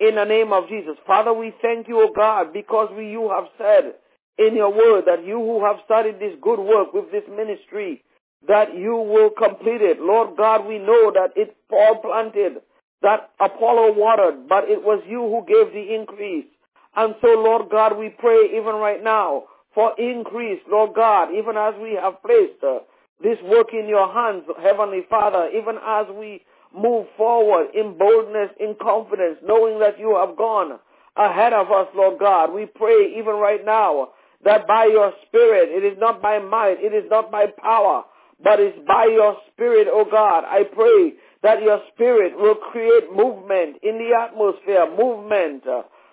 in 0.00 0.16
the 0.16 0.24
name 0.24 0.52
of 0.52 0.68
Jesus. 0.68 0.96
Father, 1.06 1.32
we 1.32 1.54
thank 1.62 1.88
you, 1.88 2.00
O 2.00 2.12
God, 2.14 2.52
because 2.52 2.90
we, 2.96 3.10
you 3.10 3.30
have 3.30 3.46
said 3.58 3.94
in 4.38 4.54
your 4.54 4.72
word 4.72 5.04
that 5.06 5.24
you 5.24 5.36
who 5.38 5.64
have 5.64 5.76
started 5.84 6.18
this 6.18 6.34
good 6.42 6.60
work 6.60 6.92
with 6.92 7.10
this 7.10 7.24
ministry, 7.34 8.02
that 8.46 8.74
you 8.76 8.96
will 8.96 9.30
complete 9.30 9.80
it. 9.80 10.00
Lord 10.00 10.36
God, 10.36 10.66
we 10.66 10.78
know 10.78 11.10
that 11.12 11.30
it 11.36 11.56
Paul 11.70 11.96
planted, 12.02 12.60
that 13.02 13.30
Apollo 13.40 13.94
watered, 13.94 14.48
but 14.48 14.64
it 14.64 14.82
was 14.82 15.02
you 15.08 15.20
who 15.20 15.44
gave 15.46 15.72
the 15.72 15.94
increase. 15.94 16.46
And 16.94 17.14
so, 17.20 17.28
Lord 17.28 17.70
God, 17.70 17.98
we 17.98 18.10
pray 18.10 18.48
even 18.56 18.76
right 18.76 19.02
now 19.02 19.44
for 19.74 19.92
increase, 19.98 20.60
Lord 20.70 20.94
God, 20.94 21.28
even 21.34 21.56
as 21.56 21.74
we 21.80 21.98
have 22.00 22.22
placed 22.22 22.62
uh, 22.64 22.78
this 23.22 23.36
work 23.44 23.68
in 23.72 23.88
your 23.88 24.12
hands, 24.12 24.44
Heavenly 24.62 25.02
Father, 25.08 25.50
even 25.50 25.76
as 25.84 26.06
we 26.18 26.42
move 26.74 27.06
forward 27.16 27.68
in 27.74 27.98
boldness, 27.98 28.50
in 28.60 28.74
confidence, 28.80 29.38
knowing 29.44 29.78
that 29.80 29.98
you 29.98 30.16
have 30.16 30.36
gone 30.36 30.78
ahead 31.16 31.52
of 31.52 31.70
us, 31.70 31.88
Lord 31.94 32.18
God. 32.18 32.52
We 32.52 32.66
pray 32.66 33.14
even 33.18 33.34
right 33.36 33.64
now 33.64 34.10
that 34.44 34.66
by 34.66 34.86
your 34.86 35.12
Spirit, 35.26 35.70
it 35.70 35.84
is 35.84 35.98
not 35.98 36.20
by 36.22 36.38
might, 36.38 36.76
it 36.80 36.92
is 36.94 37.10
not 37.10 37.30
by 37.30 37.46
power, 37.46 38.04
but 38.42 38.60
it's 38.60 38.78
by 38.86 39.06
your 39.06 39.36
Spirit, 39.52 39.88
O 39.90 40.04
God. 40.04 40.44
I 40.44 40.64
pray 40.64 41.14
that 41.42 41.62
your 41.62 41.80
spirit 41.92 42.36
will 42.36 42.56
create 42.56 43.12
movement 43.14 43.76
in 43.82 43.98
the 43.98 44.10
atmosphere, 44.18 44.86
movement, 44.98 45.62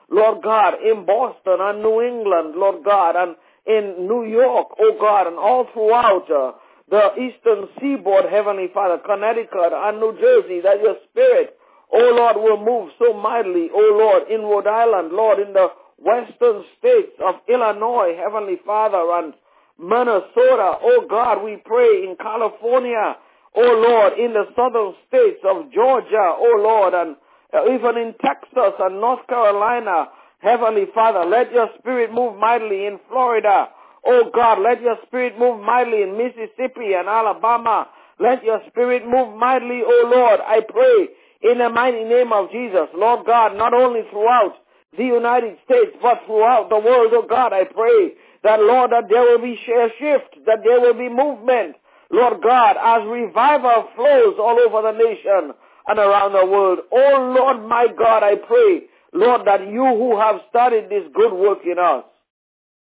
Lord 0.09 0.43
God, 0.43 0.75
in 0.83 1.05
Boston 1.05 1.57
and 1.59 1.81
New 1.81 2.01
England, 2.01 2.55
Lord 2.55 2.83
God, 2.85 3.15
and 3.15 3.35
in 3.65 4.07
New 4.07 4.25
York, 4.25 4.67
oh 4.79 4.97
God, 4.99 5.27
and 5.27 5.37
all 5.37 5.65
throughout 5.73 6.29
uh, 6.29 6.51
the 6.93 7.09
eastern 7.17 7.65
seaboard, 7.81 8.25
Heavenly 8.29 8.69
Father, 8.71 9.01
Connecticut 9.01 9.73
and 9.73 9.97
New 9.97 10.13
Jersey, 10.21 10.61
that 10.61 10.77
your 10.79 10.93
spirit, 11.09 11.57
oh 11.91 12.13
Lord, 12.13 12.37
will 12.37 12.61
move 12.61 12.91
so 12.99 13.17
mightily, 13.17 13.69
oh 13.73 13.97
Lord, 13.97 14.29
in 14.29 14.45
Rhode 14.45 14.67
Island, 14.67 15.11
Lord, 15.11 15.39
in 15.39 15.53
the 15.53 15.69
western 15.97 16.63
states 16.77 17.17
of 17.17 17.41
Illinois, 17.49 18.13
Heavenly 18.21 18.61
Father, 18.63 19.01
and 19.17 19.33
Minnesota, 19.79 20.77
oh 20.85 21.07
God, 21.09 21.43
we 21.43 21.57
pray 21.65 22.05
in 22.05 22.15
California, 22.21 23.17
oh 23.55 23.73
Lord, 23.89 24.13
in 24.19 24.33
the 24.33 24.45
southern 24.53 24.93
states 25.09 25.41
of 25.49 25.73
Georgia, 25.73 26.37
oh 26.37 26.61
Lord, 26.61 26.93
and 26.93 27.15
uh, 27.57 27.73
even 27.73 27.97
in 27.97 28.13
Texas 28.21 28.77
and 28.77 29.01
North 29.01 29.25
Carolina, 29.25 30.09
Heavenly 30.45 30.85
Father, 30.93 31.25
let 31.27 31.51
your 31.51 31.69
spirit 31.79 32.13
move 32.13 32.37
mightily 32.37 32.85
in 32.85 32.99
Florida. 33.09 33.69
Oh 34.05 34.29
God, 34.33 34.59
let 34.59 34.81
your 34.81 34.97
spirit 35.07 35.37
move 35.39 35.61
mightily 35.61 36.03
in 36.03 36.17
Mississippi 36.17 36.93
and 36.93 37.07
Alabama. 37.07 37.87
Let 38.19 38.43
your 38.43 38.61
spirit 38.67 39.07
move 39.07 39.35
mightily, 39.37 39.81
oh 39.85 40.11
Lord, 40.13 40.39
I 40.45 40.61
pray 40.61 41.09
in 41.51 41.57
the 41.57 41.69
mighty 41.69 42.03
name 42.03 42.31
of 42.31 42.51
Jesus. 42.51 42.87
Lord 42.95 43.25
God, 43.25 43.57
not 43.57 43.73
only 43.73 44.01
throughout 44.11 44.55
the 44.97 45.05
United 45.05 45.57
States, 45.65 45.91
but 46.01 46.21
throughout 46.25 46.69
the 46.69 46.79
world, 46.79 47.11
oh 47.13 47.25
God, 47.27 47.53
I 47.53 47.63
pray 47.63 48.13
that, 48.43 48.59
Lord, 48.59 48.91
that 48.91 49.09
there 49.09 49.21
will 49.21 49.41
be 49.41 49.57
shift, 49.65 50.45
that 50.45 50.59
there 50.63 50.79
will 50.79 50.93
be 50.93 51.09
movement, 51.09 51.75
Lord 52.11 52.43
God, 52.43 52.77
as 52.77 53.07
revival 53.07 53.89
flows 53.95 54.35
all 54.37 54.59
over 54.59 54.81
the 54.83 54.97
nation 54.97 55.53
and 55.87 55.99
around 55.99 56.33
the 56.33 56.45
world. 56.45 56.79
Oh 56.91 57.33
Lord, 57.37 57.67
my 57.67 57.87
God, 57.97 58.23
I 58.23 58.35
pray, 58.35 58.83
Lord, 59.13 59.41
that 59.45 59.61
you 59.67 59.85
who 59.85 60.19
have 60.19 60.41
started 60.49 60.89
this 60.89 61.03
good 61.13 61.33
work 61.33 61.59
in 61.65 61.79
us, 61.79 62.03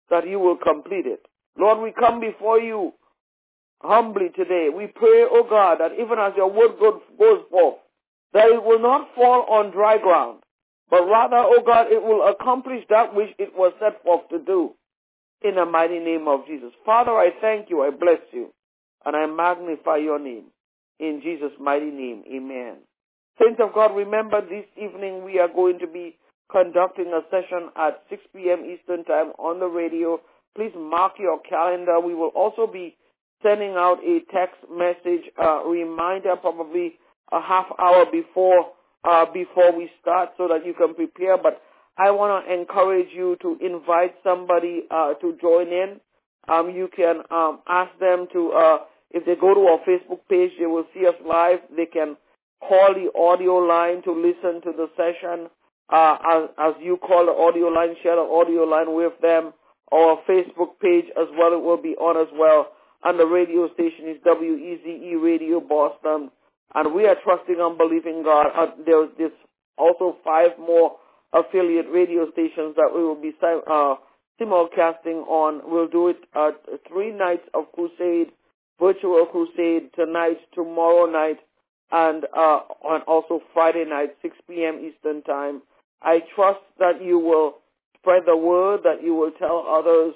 that 0.09 0.27
you 0.27 0.39
will 0.39 0.57
complete 0.57 1.05
it. 1.05 1.25
Lord, 1.57 1.79
we 1.79 1.91
come 1.91 2.19
before 2.19 2.59
you 2.59 2.93
humbly 3.81 4.29
today. 4.35 4.69
We 4.75 4.87
pray, 4.87 5.25
oh 5.29 5.45
God, 5.49 5.79
that 5.79 5.93
even 5.93 6.19
as 6.19 6.33
your 6.35 6.51
word 6.51 6.79
goes 6.79 7.41
forth, 7.49 7.75
that 8.33 8.49
it 8.49 8.63
will 8.63 8.79
not 8.79 9.09
fall 9.15 9.45
on 9.49 9.71
dry 9.71 9.97
ground, 9.97 10.39
but 10.89 11.05
rather, 11.05 11.37
oh 11.37 11.61
God, 11.65 11.87
it 11.91 12.01
will 12.01 12.27
accomplish 12.27 12.83
that 12.89 13.13
which 13.15 13.29
it 13.39 13.53
was 13.55 13.73
set 13.79 14.03
forth 14.03 14.27
to 14.29 14.39
do 14.39 14.73
in 15.43 15.55
the 15.55 15.65
mighty 15.65 15.99
name 15.99 16.27
of 16.27 16.45
Jesus. 16.47 16.71
Father, 16.85 17.11
I 17.11 17.29
thank 17.41 17.69
you, 17.69 17.81
I 17.83 17.89
bless 17.89 18.19
you, 18.31 18.53
and 19.05 19.15
I 19.15 19.25
magnify 19.25 19.97
your 19.97 20.19
name. 20.19 20.45
In 20.99 21.21
Jesus' 21.23 21.51
mighty 21.59 21.91
name, 21.91 22.23
amen. 22.33 22.77
Saints 23.39 23.61
of 23.63 23.73
God, 23.73 23.95
remember 23.95 24.41
this 24.41 24.65
evening 24.75 25.23
we 25.23 25.39
are 25.39 25.47
going 25.47 25.77
to 25.79 25.87
be 25.87 26.17
conducting 26.51 27.07
a 27.07 27.21
session 27.29 27.69
at 27.75 28.03
6 28.09 28.21
p.m. 28.35 28.65
Eastern 28.65 29.03
Time 29.05 29.31
on 29.37 29.59
the 29.59 29.67
radio. 29.67 30.19
Please 30.55 30.71
mark 30.75 31.13
your 31.19 31.39
calendar. 31.41 31.99
We 31.99 32.15
will 32.15 32.31
also 32.35 32.67
be 32.67 32.95
sending 33.43 33.71
out 33.71 33.99
a 34.03 34.19
text 34.33 34.57
message 34.71 35.29
uh, 35.41 35.63
reminder 35.63 36.35
probably 36.35 36.95
a 37.31 37.41
half 37.41 37.67
hour 37.79 38.05
before 38.11 38.71
uh, 39.03 39.25
before 39.31 39.75
we 39.77 39.89
start 40.01 40.29
so 40.37 40.47
that 40.47 40.65
you 40.65 40.73
can 40.73 40.93
prepare. 40.95 41.37
But 41.37 41.61
I 41.97 42.11
want 42.11 42.45
to 42.45 42.53
encourage 42.53 43.09
you 43.13 43.37
to 43.41 43.57
invite 43.61 44.15
somebody 44.23 44.83
uh, 44.91 45.13
to 45.15 45.37
join 45.41 45.67
in. 45.67 45.99
Um, 46.47 46.69
you 46.69 46.89
can 46.95 47.21
um, 47.31 47.59
ask 47.67 47.91
them 47.99 48.27
to, 48.33 48.51
uh, 48.51 48.77
if 49.11 49.25
they 49.25 49.35
go 49.35 49.53
to 49.53 49.61
our 49.61 49.79
Facebook 49.79 50.19
page, 50.29 50.51
they 50.59 50.65
will 50.65 50.85
see 50.93 51.05
us 51.05 51.15
live. 51.25 51.59
They 51.75 51.85
can 51.85 52.15
call 52.61 52.93
the 52.93 53.11
audio 53.17 53.55
line 53.55 54.01
to 54.03 54.11
listen 54.11 54.61
to 54.61 54.71
the 54.71 54.87
session. 54.95 55.49
Uh, 55.89 56.17
as, 56.33 56.49
as 56.59 56.73
you 56.81 56.97
call 56.97 57.25
the 57.25 57.31
audio 57.31 57.67
line, 57.67 57.95
share 58.03 58.15
the 58.15 58.21
audio 58.21 58.63
line 58.63 58.93
with 58.93 59.13
them. 59.21 59.53
Our 59.91 60.19
Facebook 60.27 60.79
page 60.81 61.05
as 61.17 61.27
well, 61.37 61.53
it 61.53 61.63
will 61.63 61.81
be 61.81 61.95
on 61.95 62.19
as 62.19 62.27
well. 62.33 62.67
And 63.03 63.19
the 63.19 63.25
radio 63.25 63.71
station 63.73 64.09
is 64.09 64.17
WEZE 64.25 65.15
Radio 65.21 65.61
Boston. 65.61 66.29
And 66.75 66.93
we 66.93 67.05
are 67.05 67.15
trusting 67.23 67.55
and 67.59 67.77
believing 67.77 68.23
God. 68.23 68.47
Uh, 68.53 68.71
there's, 68.85 69.09
there's 69.17 69.31
also 69.77 70.17
five 70.23 70.51
more 70.59 70.97
affiliate 71.33 71.87
radio 71.89 72.29
stations 72.31 72.75
that 72.75 72.91
we 72.93 73.03
will 73.03 73.15
be 73.15 73.33
uh, 73.41 73.95
simulcasting 74.41 75.25
on. 75.27 75.61
We'll 75.65 75.87
do 75.87 76.09
it 76.09 76.17
uh, 76.35 76.51
three 76.87 77.11
nights 77.11 77.47
of 77.53 77.71
crusade, 77.71 78.31
virtual 78.79 79.25
crusade 79.25 79.91
tonight, 79.95 80.39
tomorrow 80.53 81.09
night, 81.09 81.37
and 81.91 82.25
uh, 82.35 82.59
on 82.83 83.01
also 83.03 83.41
Friday 83.53 83.85
night, 83.87 84.15
6 84.21 84.35
p.m. 84.49 84.79
Eastern 84.83 85.23
Time. 85.23 85.61
I 86.01 86.19
trust 86.35 86.59
that 86.79 87.03
you 87.03 87.19
will 87.19 87.55
spread 87.99 88.23
the 88.25 88.37
word, 88.37 88.81
that 88.83 89.03
you 89.03 89.15
will 89.15 89.31
tell 89.31 89.65
others, 89.67 90.13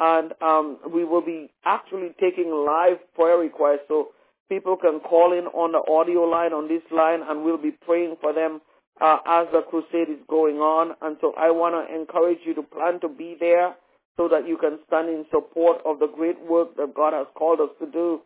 and 0.00 0.32
um, 0.42 0.78
we 0.92 1.04
will 1.04 1.24
be 1.24 1.50
actually 1.64 2.10
taking 2.20 2.50
live 2.50 2.98
prayer 3.14 3.38
requests. 3.38 3.86
So 3.88 4.08
people 4.48 4.76
can 4.76 5.00
call 5.00 5.32
in 5.32 5.46
on 5.46 5.72
the 5.72 5.82
audio 5.90 6.22
line, 6.22 6.52
on 6.52 6.68
this 6.68 6.82
line, 6.90 7.20
and 7.26 7.44
we'll 7.44 7.56
be 7.62 7.70
praying 7.70 8.16
for 8.20 8.32
them 8.32 8.60
uh, 9.00 9.18
as 9.26 9.46
the 9.52 9.62
crusade 9.62 10.10
is 10.10 10.20
going 10.28 10.56
on. 10.56 10.94
And 11.00 11.16
so 11.20 11.34
I 11.38 11.50
want 11.50 11.74
to 11.74 11.94
encourage 11.94 12.40
you 12.44 12.54
to 12.54 12.62
plan 12.62 13.00
to 13.00 13.08
be 13.08 13.36
there 13.38 13.74
so 14.16 14.28
that 14.28 14.46
you 14.46 14.58
can 14.58 14.78
stand 14.86 15.08
in 15.08 15.24
support 15.30 15.80
of 15.86 15.98
the 15.98 16.08
great 16.08 16.40
work 16.40 16.76
that 16.76 16.94
God 16.94 17.12
has 17.12 17.26
called 17.34 17.60
us 17.60 17.70
to 17.80 17.86
do. 17.90 18.20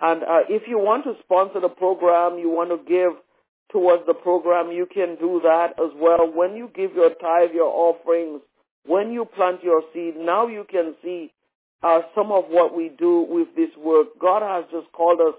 And 0.00 0.22
uh, 0.22 0.46
if 0.48 0.62
you 0.68 0.78
want 0.78 1.04
to 1.04 1.14
sponsor 1.24 1.60
the 1.60 1.68
program, 1.68 2.38
you 2.38 2.48
want 2.48 2.70
to 2.70 2.78
give 2.88 3.12
towards 3.70 4.04
the 4.06 4.14
program, 4.14 4.70
you 4.72 4.86
can 4.86 5.16
do 5.16 5.40
that 5.44 5.72
as 5.78 5.90
well. 5.96 6.30
When 6.30 6.56
you 6.56 6.70
give 6.74 6.94
your 6.94 7.10
tithe, 7.10 7.54
your 7.54 7.70
offerings, 7.72 8.42
when 8.86 9.12
you 9.12 9.24
plant 9.24 9.62
your 9.62 9.82
seed, 9.92 10.16
now 10.16 10.46
you 10.46 10.64
can 10.70 10.94
see 11.02 11.32
uh, 11.82 12.02
some 12.14 12.30
of 12.32 12.44
what 12.48 12.76
we 12.76 12.90
do 12.98 13.26
with 13.28 13.48
this 13.56 13.70
work. 13.78 14.08
God 14.20 14.42
has 14.42 14.64
just 14.70 14.90
called 14.92 15.20
us 15.20 15.34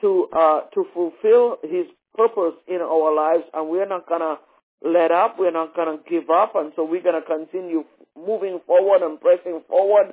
to 0.00 0.28
uh, 0.32 0.60
to 0.74 0.84
fulfill 0.94 1.58
His 1.62 1.86
purpose 2.16 2.54
in 2.68 2.80
our 2.80 3.14
lives, 3.14 3.44
and 3.54 3.68
we're 3.68 3.86
not 3.86 4.08
gonna 4.08 4.36
let 4.82 5.10
up. 5.10 5.36
We're 5.38 5.52
not 5.52 5.76
gonna 5.76 5.98
give 6.08 6.30
up, 6.30 6.54
and 6.56 6.72
so 6.76 6.84
we're 6.84 7.02
gonna 7.02 7.22
continue 7.22 7.84
moving 8.16 8.60
forward 8.66 9.02
and 9.02 9.20
pressing 9.20 9.62
forward. 9.68 10.12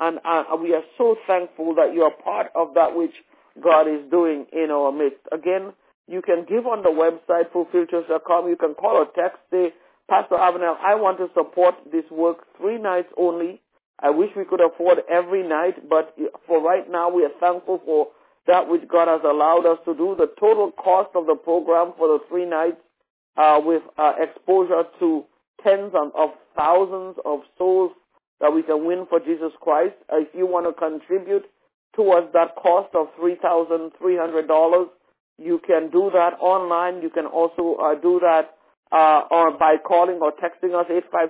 And 0.00 0.18
uh, 0.24 0.44
we 0.60 0.74
are 0.74 0.82
so 0.98 1.16
thankful 1.26 1.74
that 1.76 1.94
you 1.94 2.02
are 2.02 2.10
part 2.10 2.50
of 2.56 2.74
that 2.74 2.96
which 2.96 3.14
God 3.62 3.86
is 3.86 4.10
doing 4.10 4.46
in 4.52 4.70
our 4.70 4.90
midst. 4.90 5.20
Again, 5.30 5.72
you 6.06 6.22
can 6.22 6.44
give 6.48 6.66
on 6.66 6.82
the 6.82 6.90
website, 6.90 7.50
fulfilledchurch.com. 7.50 8.48
You 8.48 8.56
can 8.56 8.74
call 8.74 8.96
or 8.96 9.06
text, 9.14 9.38
say, 9.50 9.72
Pastor 10.08 10.36
Avenel, 10.36 10.76
I 10.80 10.94
want 10.96 11.18
to 11.18 11.28
support 11.34 11.74
this 11.90 12.04
work 12.10 12.44
three 12.58 12.78
nights 12.78 13.08
only. 13.16 13.62
I 14.00 14.10
wish 14.10 14.30
we 14.36 14.44
could 14.44 14.60
afford 14.60 14.98
every 15.10 15.46
night, 15.46 15.88
but 15.88 16.14
for 16.46 16.62
right 16.62 16.90
now, 16.90 17.10
we 17.10 17.24
are 17.24 17.32
thankful 17.40 17.80
for 17.84 18.08
that 18.46 18.68
which 18.68 18.86
God 18.88 19.08
has 19.08 19.22
allowed 19.24 19.64
us 19.64 19.78
to 19.86 19.94
do. 19.94 20.14
The 20.18 20.30
total 20.38 20.72
cost 20.72 21.10
of 21.14 21.26
the 21.26 21.36
program 21.36 21.94
for 21.96 22.08
the 22.08 22.18
three 22.28 22.44
nights 22.44 22.76
uh, 23.36 23.60
with 23.64 23.82
uh, 23.96 24.12
exposure 24.20 24.84
to 25.00 25.24
tens 25.62 25.92
of, 25.94 26.30
thousands 26.56 27.16
of 27.24 27.40
souls 27.56 27.92
that 28.40 28.52
we 28.52 28.62
can 28.62 28.84
win 28.84 29.06
for 29.08 29.20
Jesus 29.20 29.52
Christ. 29.60 29.94
If 30.12 30.28
you 30.34 30.46
want 30.46 30.66
to 30.66 30.72
contribute 30.72 31.46
towards 31.96 32.32
that 32.32 32.56
cost 32.56 32.94
of 32.94 33.08
$3,300, 33.18 34.86
you 35.38 35.60
can 35.66 35.90
do 35.90 36.10
that 36.12 36.38
online. 36.40 37.02
You 37.02 37.10
can 37.10 37.26
also 37.26 37.76
uh, 37.80 37.94
do 37.94 38.20
that 38.20 38.54
uh, 38.92 39.22
or 39.30 39.58
by 39.58 39.76
calling 39.76 40.20
or 40.22 40.32
texting 40.32 40.74
us 40.78 40.86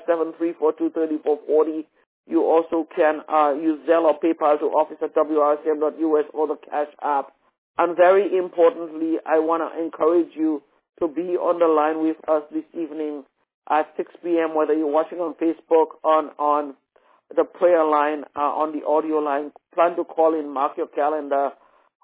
857-342-3440. 0.09 1.85
You 2.27 2.43
also 2.43 2.87
can 2.95 3.21
uh, 3.29 3.53
use 3.55 3.81
Zelle 3.89 4.05
or 4.05 4.19
PayPal 4.19 4.59
to 4.59 4.67
office 4.67 4.99
at 5.03 5.15
wrcm.us 5.15 6.25
or 6.33 6.47
the 6.49 6.57
Cash 6.71 6.89
App. 7.03 7.33
And 7.77 7.97
very 7.97 8.37
importantly, 8.37 9.17
I 9.27 9.39
want 9.41 9.63
to 9.63 9.83
encourage 9.83 10.35
you 10.35 10.63
to 11.01 11.09
be 11.09 11.37
on 11.37 11.59
the 11.59 11.67
line 11.67 12.03
with 12.03 12.17
us 12.29 12.43
this 12.53 12.65
evening 12.73 13.25
at 13.69 13.93
6 13.97 14.13
p.m., 14.23 14.55
whether 14.55 14.75
you're 14.75 14.87
watching 14.87 15.19
on 15.19 15.35
Facebook, 15.35 15.97
on, 16.05 16.31
on 16.39 16.75
the 17.35 17.45
prayer 17.45 17.85
line, 17.85 18.25
uh, 18.37 18.41
on 18.41 18.79
the 18.79 18.87
audio 18.87 19.19
line. 19.19 19.53
Plan 19.75 19.97
to 19.97 20.05
call 20.05 20.39
in, 20.39 20.53
mark 20.53 20.77
your 20.77 20.87
calendar, 20.87 21.51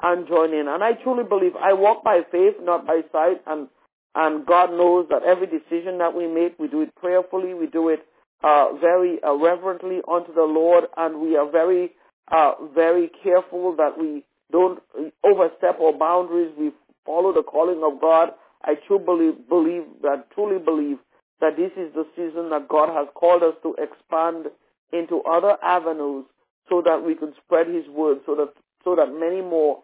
and 0.02 0.26
join 0.26 0.52
in. 0.52 0.68
And 0.68 0.82
I 0.82 0.92
truly 0.92 1.24
believe 1.24 1.56
I 1.56 1.72
walk 1.72 2.04
by 2.04 2.20
faith, 2.30 2.54
not 2.60 2.86
by 2.86 3.02
sight, 3.12 3.42
and 3.46 3.68
and 4.14 4.44
God 4.44 4.70
knows 4.70 5.06
that 5.10 5.22
every 5.22 5.46
decision 5.46 5.98
that 5.98 6.14
we 6.14 6.26
make, 6.26 6.58
we 6.58 6.66
do 6.66 6.82
it 6.82 6.94
prayerfully, 6.96 7.54
we 7.54 7.66
do 7.66 7.88
it 7.88 8.00
uh, 8.42 8.72
very 8.80 9.22
uh, 9.22 9.34
reverently 9.34 10.00
unto 10.10 10.34
the 10.34 10.42
Lord, 10.42 10.84
and 10.96 11.20
we 11.20 11.36
are 11.36 11.48
very, 11.48 11.92
uh, 12.32 12.52
very 12.74 13.10
careful 13.22 13.76
that 13.76 13.98
we 13.98 14.24
don't 14.50 14.80
overstep 15.22 15.78
our 15.80 15.92
boundaries. 15.92 16.52
We 16.58 16.72
follow 17.06 17.32
the 17.32 17.42
calling 17.42 17.82
of 17.84 18.00
God. 18.00 18.30
I 18.64 18.74
truly 18.86 19.04
believe, 19.04 19.48
believe 19.48 19.84
that, 20.02 20.30
truly 20.34 20.58
believe 20.58 20.98
that 21.40 21.56
this 21.56 21.70
is 21.76 21.92
the 21.94 22.06
season 22.16 22.50
that 22.50 22.68
God 22.68 22.88
has 22.88 23.08
called 23.14 23.42
us 23.42 23.54
to 23.62 23.74
expand 23.78 24.46
into 24.92 25.22
other 25.22 25.56
avenues 25.62 26.24
so 26.68 26.82
that 26.84 27.04
we 27.04 27.14
can 27.14 27.32
spread 27.44 27.68
His 27.68 27.86
word, 27.88 28.18
so 28.26 28.34
that 28.34 28.52
so 28.84 28.96
that 28.96 29.12
many 29.12 29.40
more 29.40 29.82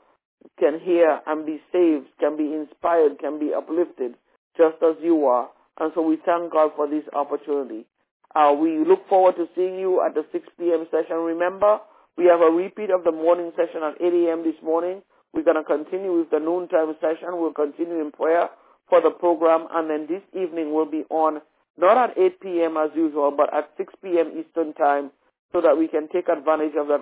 can 0.59 0.80
hear 0.80 1.20
and 1.26 1.47
be 1.47 1.61
saved, 1.72 2.07
can 2.20 2.37
be 2.37 2.53
inspired, 2.55 3.18
can 3.18 3.39
be 3.39 3.53
uplifted, 3.57 4.14
just 4.57 4.76
as 4.82 4.97
you 5.03 5.26
are. 5.26 5.49
And 5.78 5.93
so 5.95 6.03
we 6.03 6.18
thank 6.24 6.53
God 6.53 6.72
for 6.76 6.89
this 6.89 7.05
opportunity. 7.14 7.87
Uh, 8.34 8.53
we 8.53 8.84
look 8.84 9.09
forward 9.09 9.37
to 9.37 9.49
seeing 9.55 9.78
you 9.78 10.03
at 10.05 10.14
the 10.14 10.24
6 10.32 10.47
p.m. 10.59 10.87
session. 10.91 11.16
Remember, 11.16 11.78
we 12.16 12.24
have 12.26 12.41
a 12.41 12.51
repeat 12.51 12.91
of 12.91 13.05
the 13.05 13.12
morning 13.12 13.53
session 13.57 13.82
at 13.82 14.01
8 14.01 14.12
a.m. 14.12 14.45
this 14.45 14.61
morning. 14.62 15.03
We're 15.32 15.45
going 15.45 15.57
to 15.57 15.64
continue 15.64 16.18
with 16.18 16.30
the 16.30 16.39
noontime 16.41 16.95
session. 17.01 17.37
We'll 17.41 17.53
continue 17.53 18.01
in 18.01 18.11
prayer 18.12 18.49
for 18.89 19.01
the 19.01 19.11
program. 19.11 19.68
And 19.70 19.91
then 19.91 20.07
this 20.09 20.22
evening 20.32 20.74
we'll 20.74 20.91
be 20.91 21.05
on 21.11 21.41
not 21.78 22.11
at 22.11 22.18
8 22.18 22.41
p.m. 22.41 22.76
as 22.76 22.91
usual, 22.95 23.32
but 23.37 23.53
at 23.53 23.70
6 23.76 23.93
p.m. 24.03 24.32
Eastern 24.39 24.72
Time 24.74 25.11
so 25.53 25.61
that 25.61 25.76
we 25.76 25.89
can 25.89 26.09
take 26.09 26.28
advantage 26.28 26.72
of 26.78 26.89
that 26.89 27.01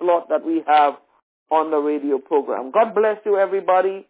slot 0.00 0.28
that 0.28 0.44
we 0.44 0.62
have 0.66 0.94
on 1.50 1.70
the 1.70 1.78
radio 1.78 2.18
program. 2.18 2.70
God 2.70 2.94
bless 2.94 3.18
you, 3.24 3.36
everybody. 3.38 4.06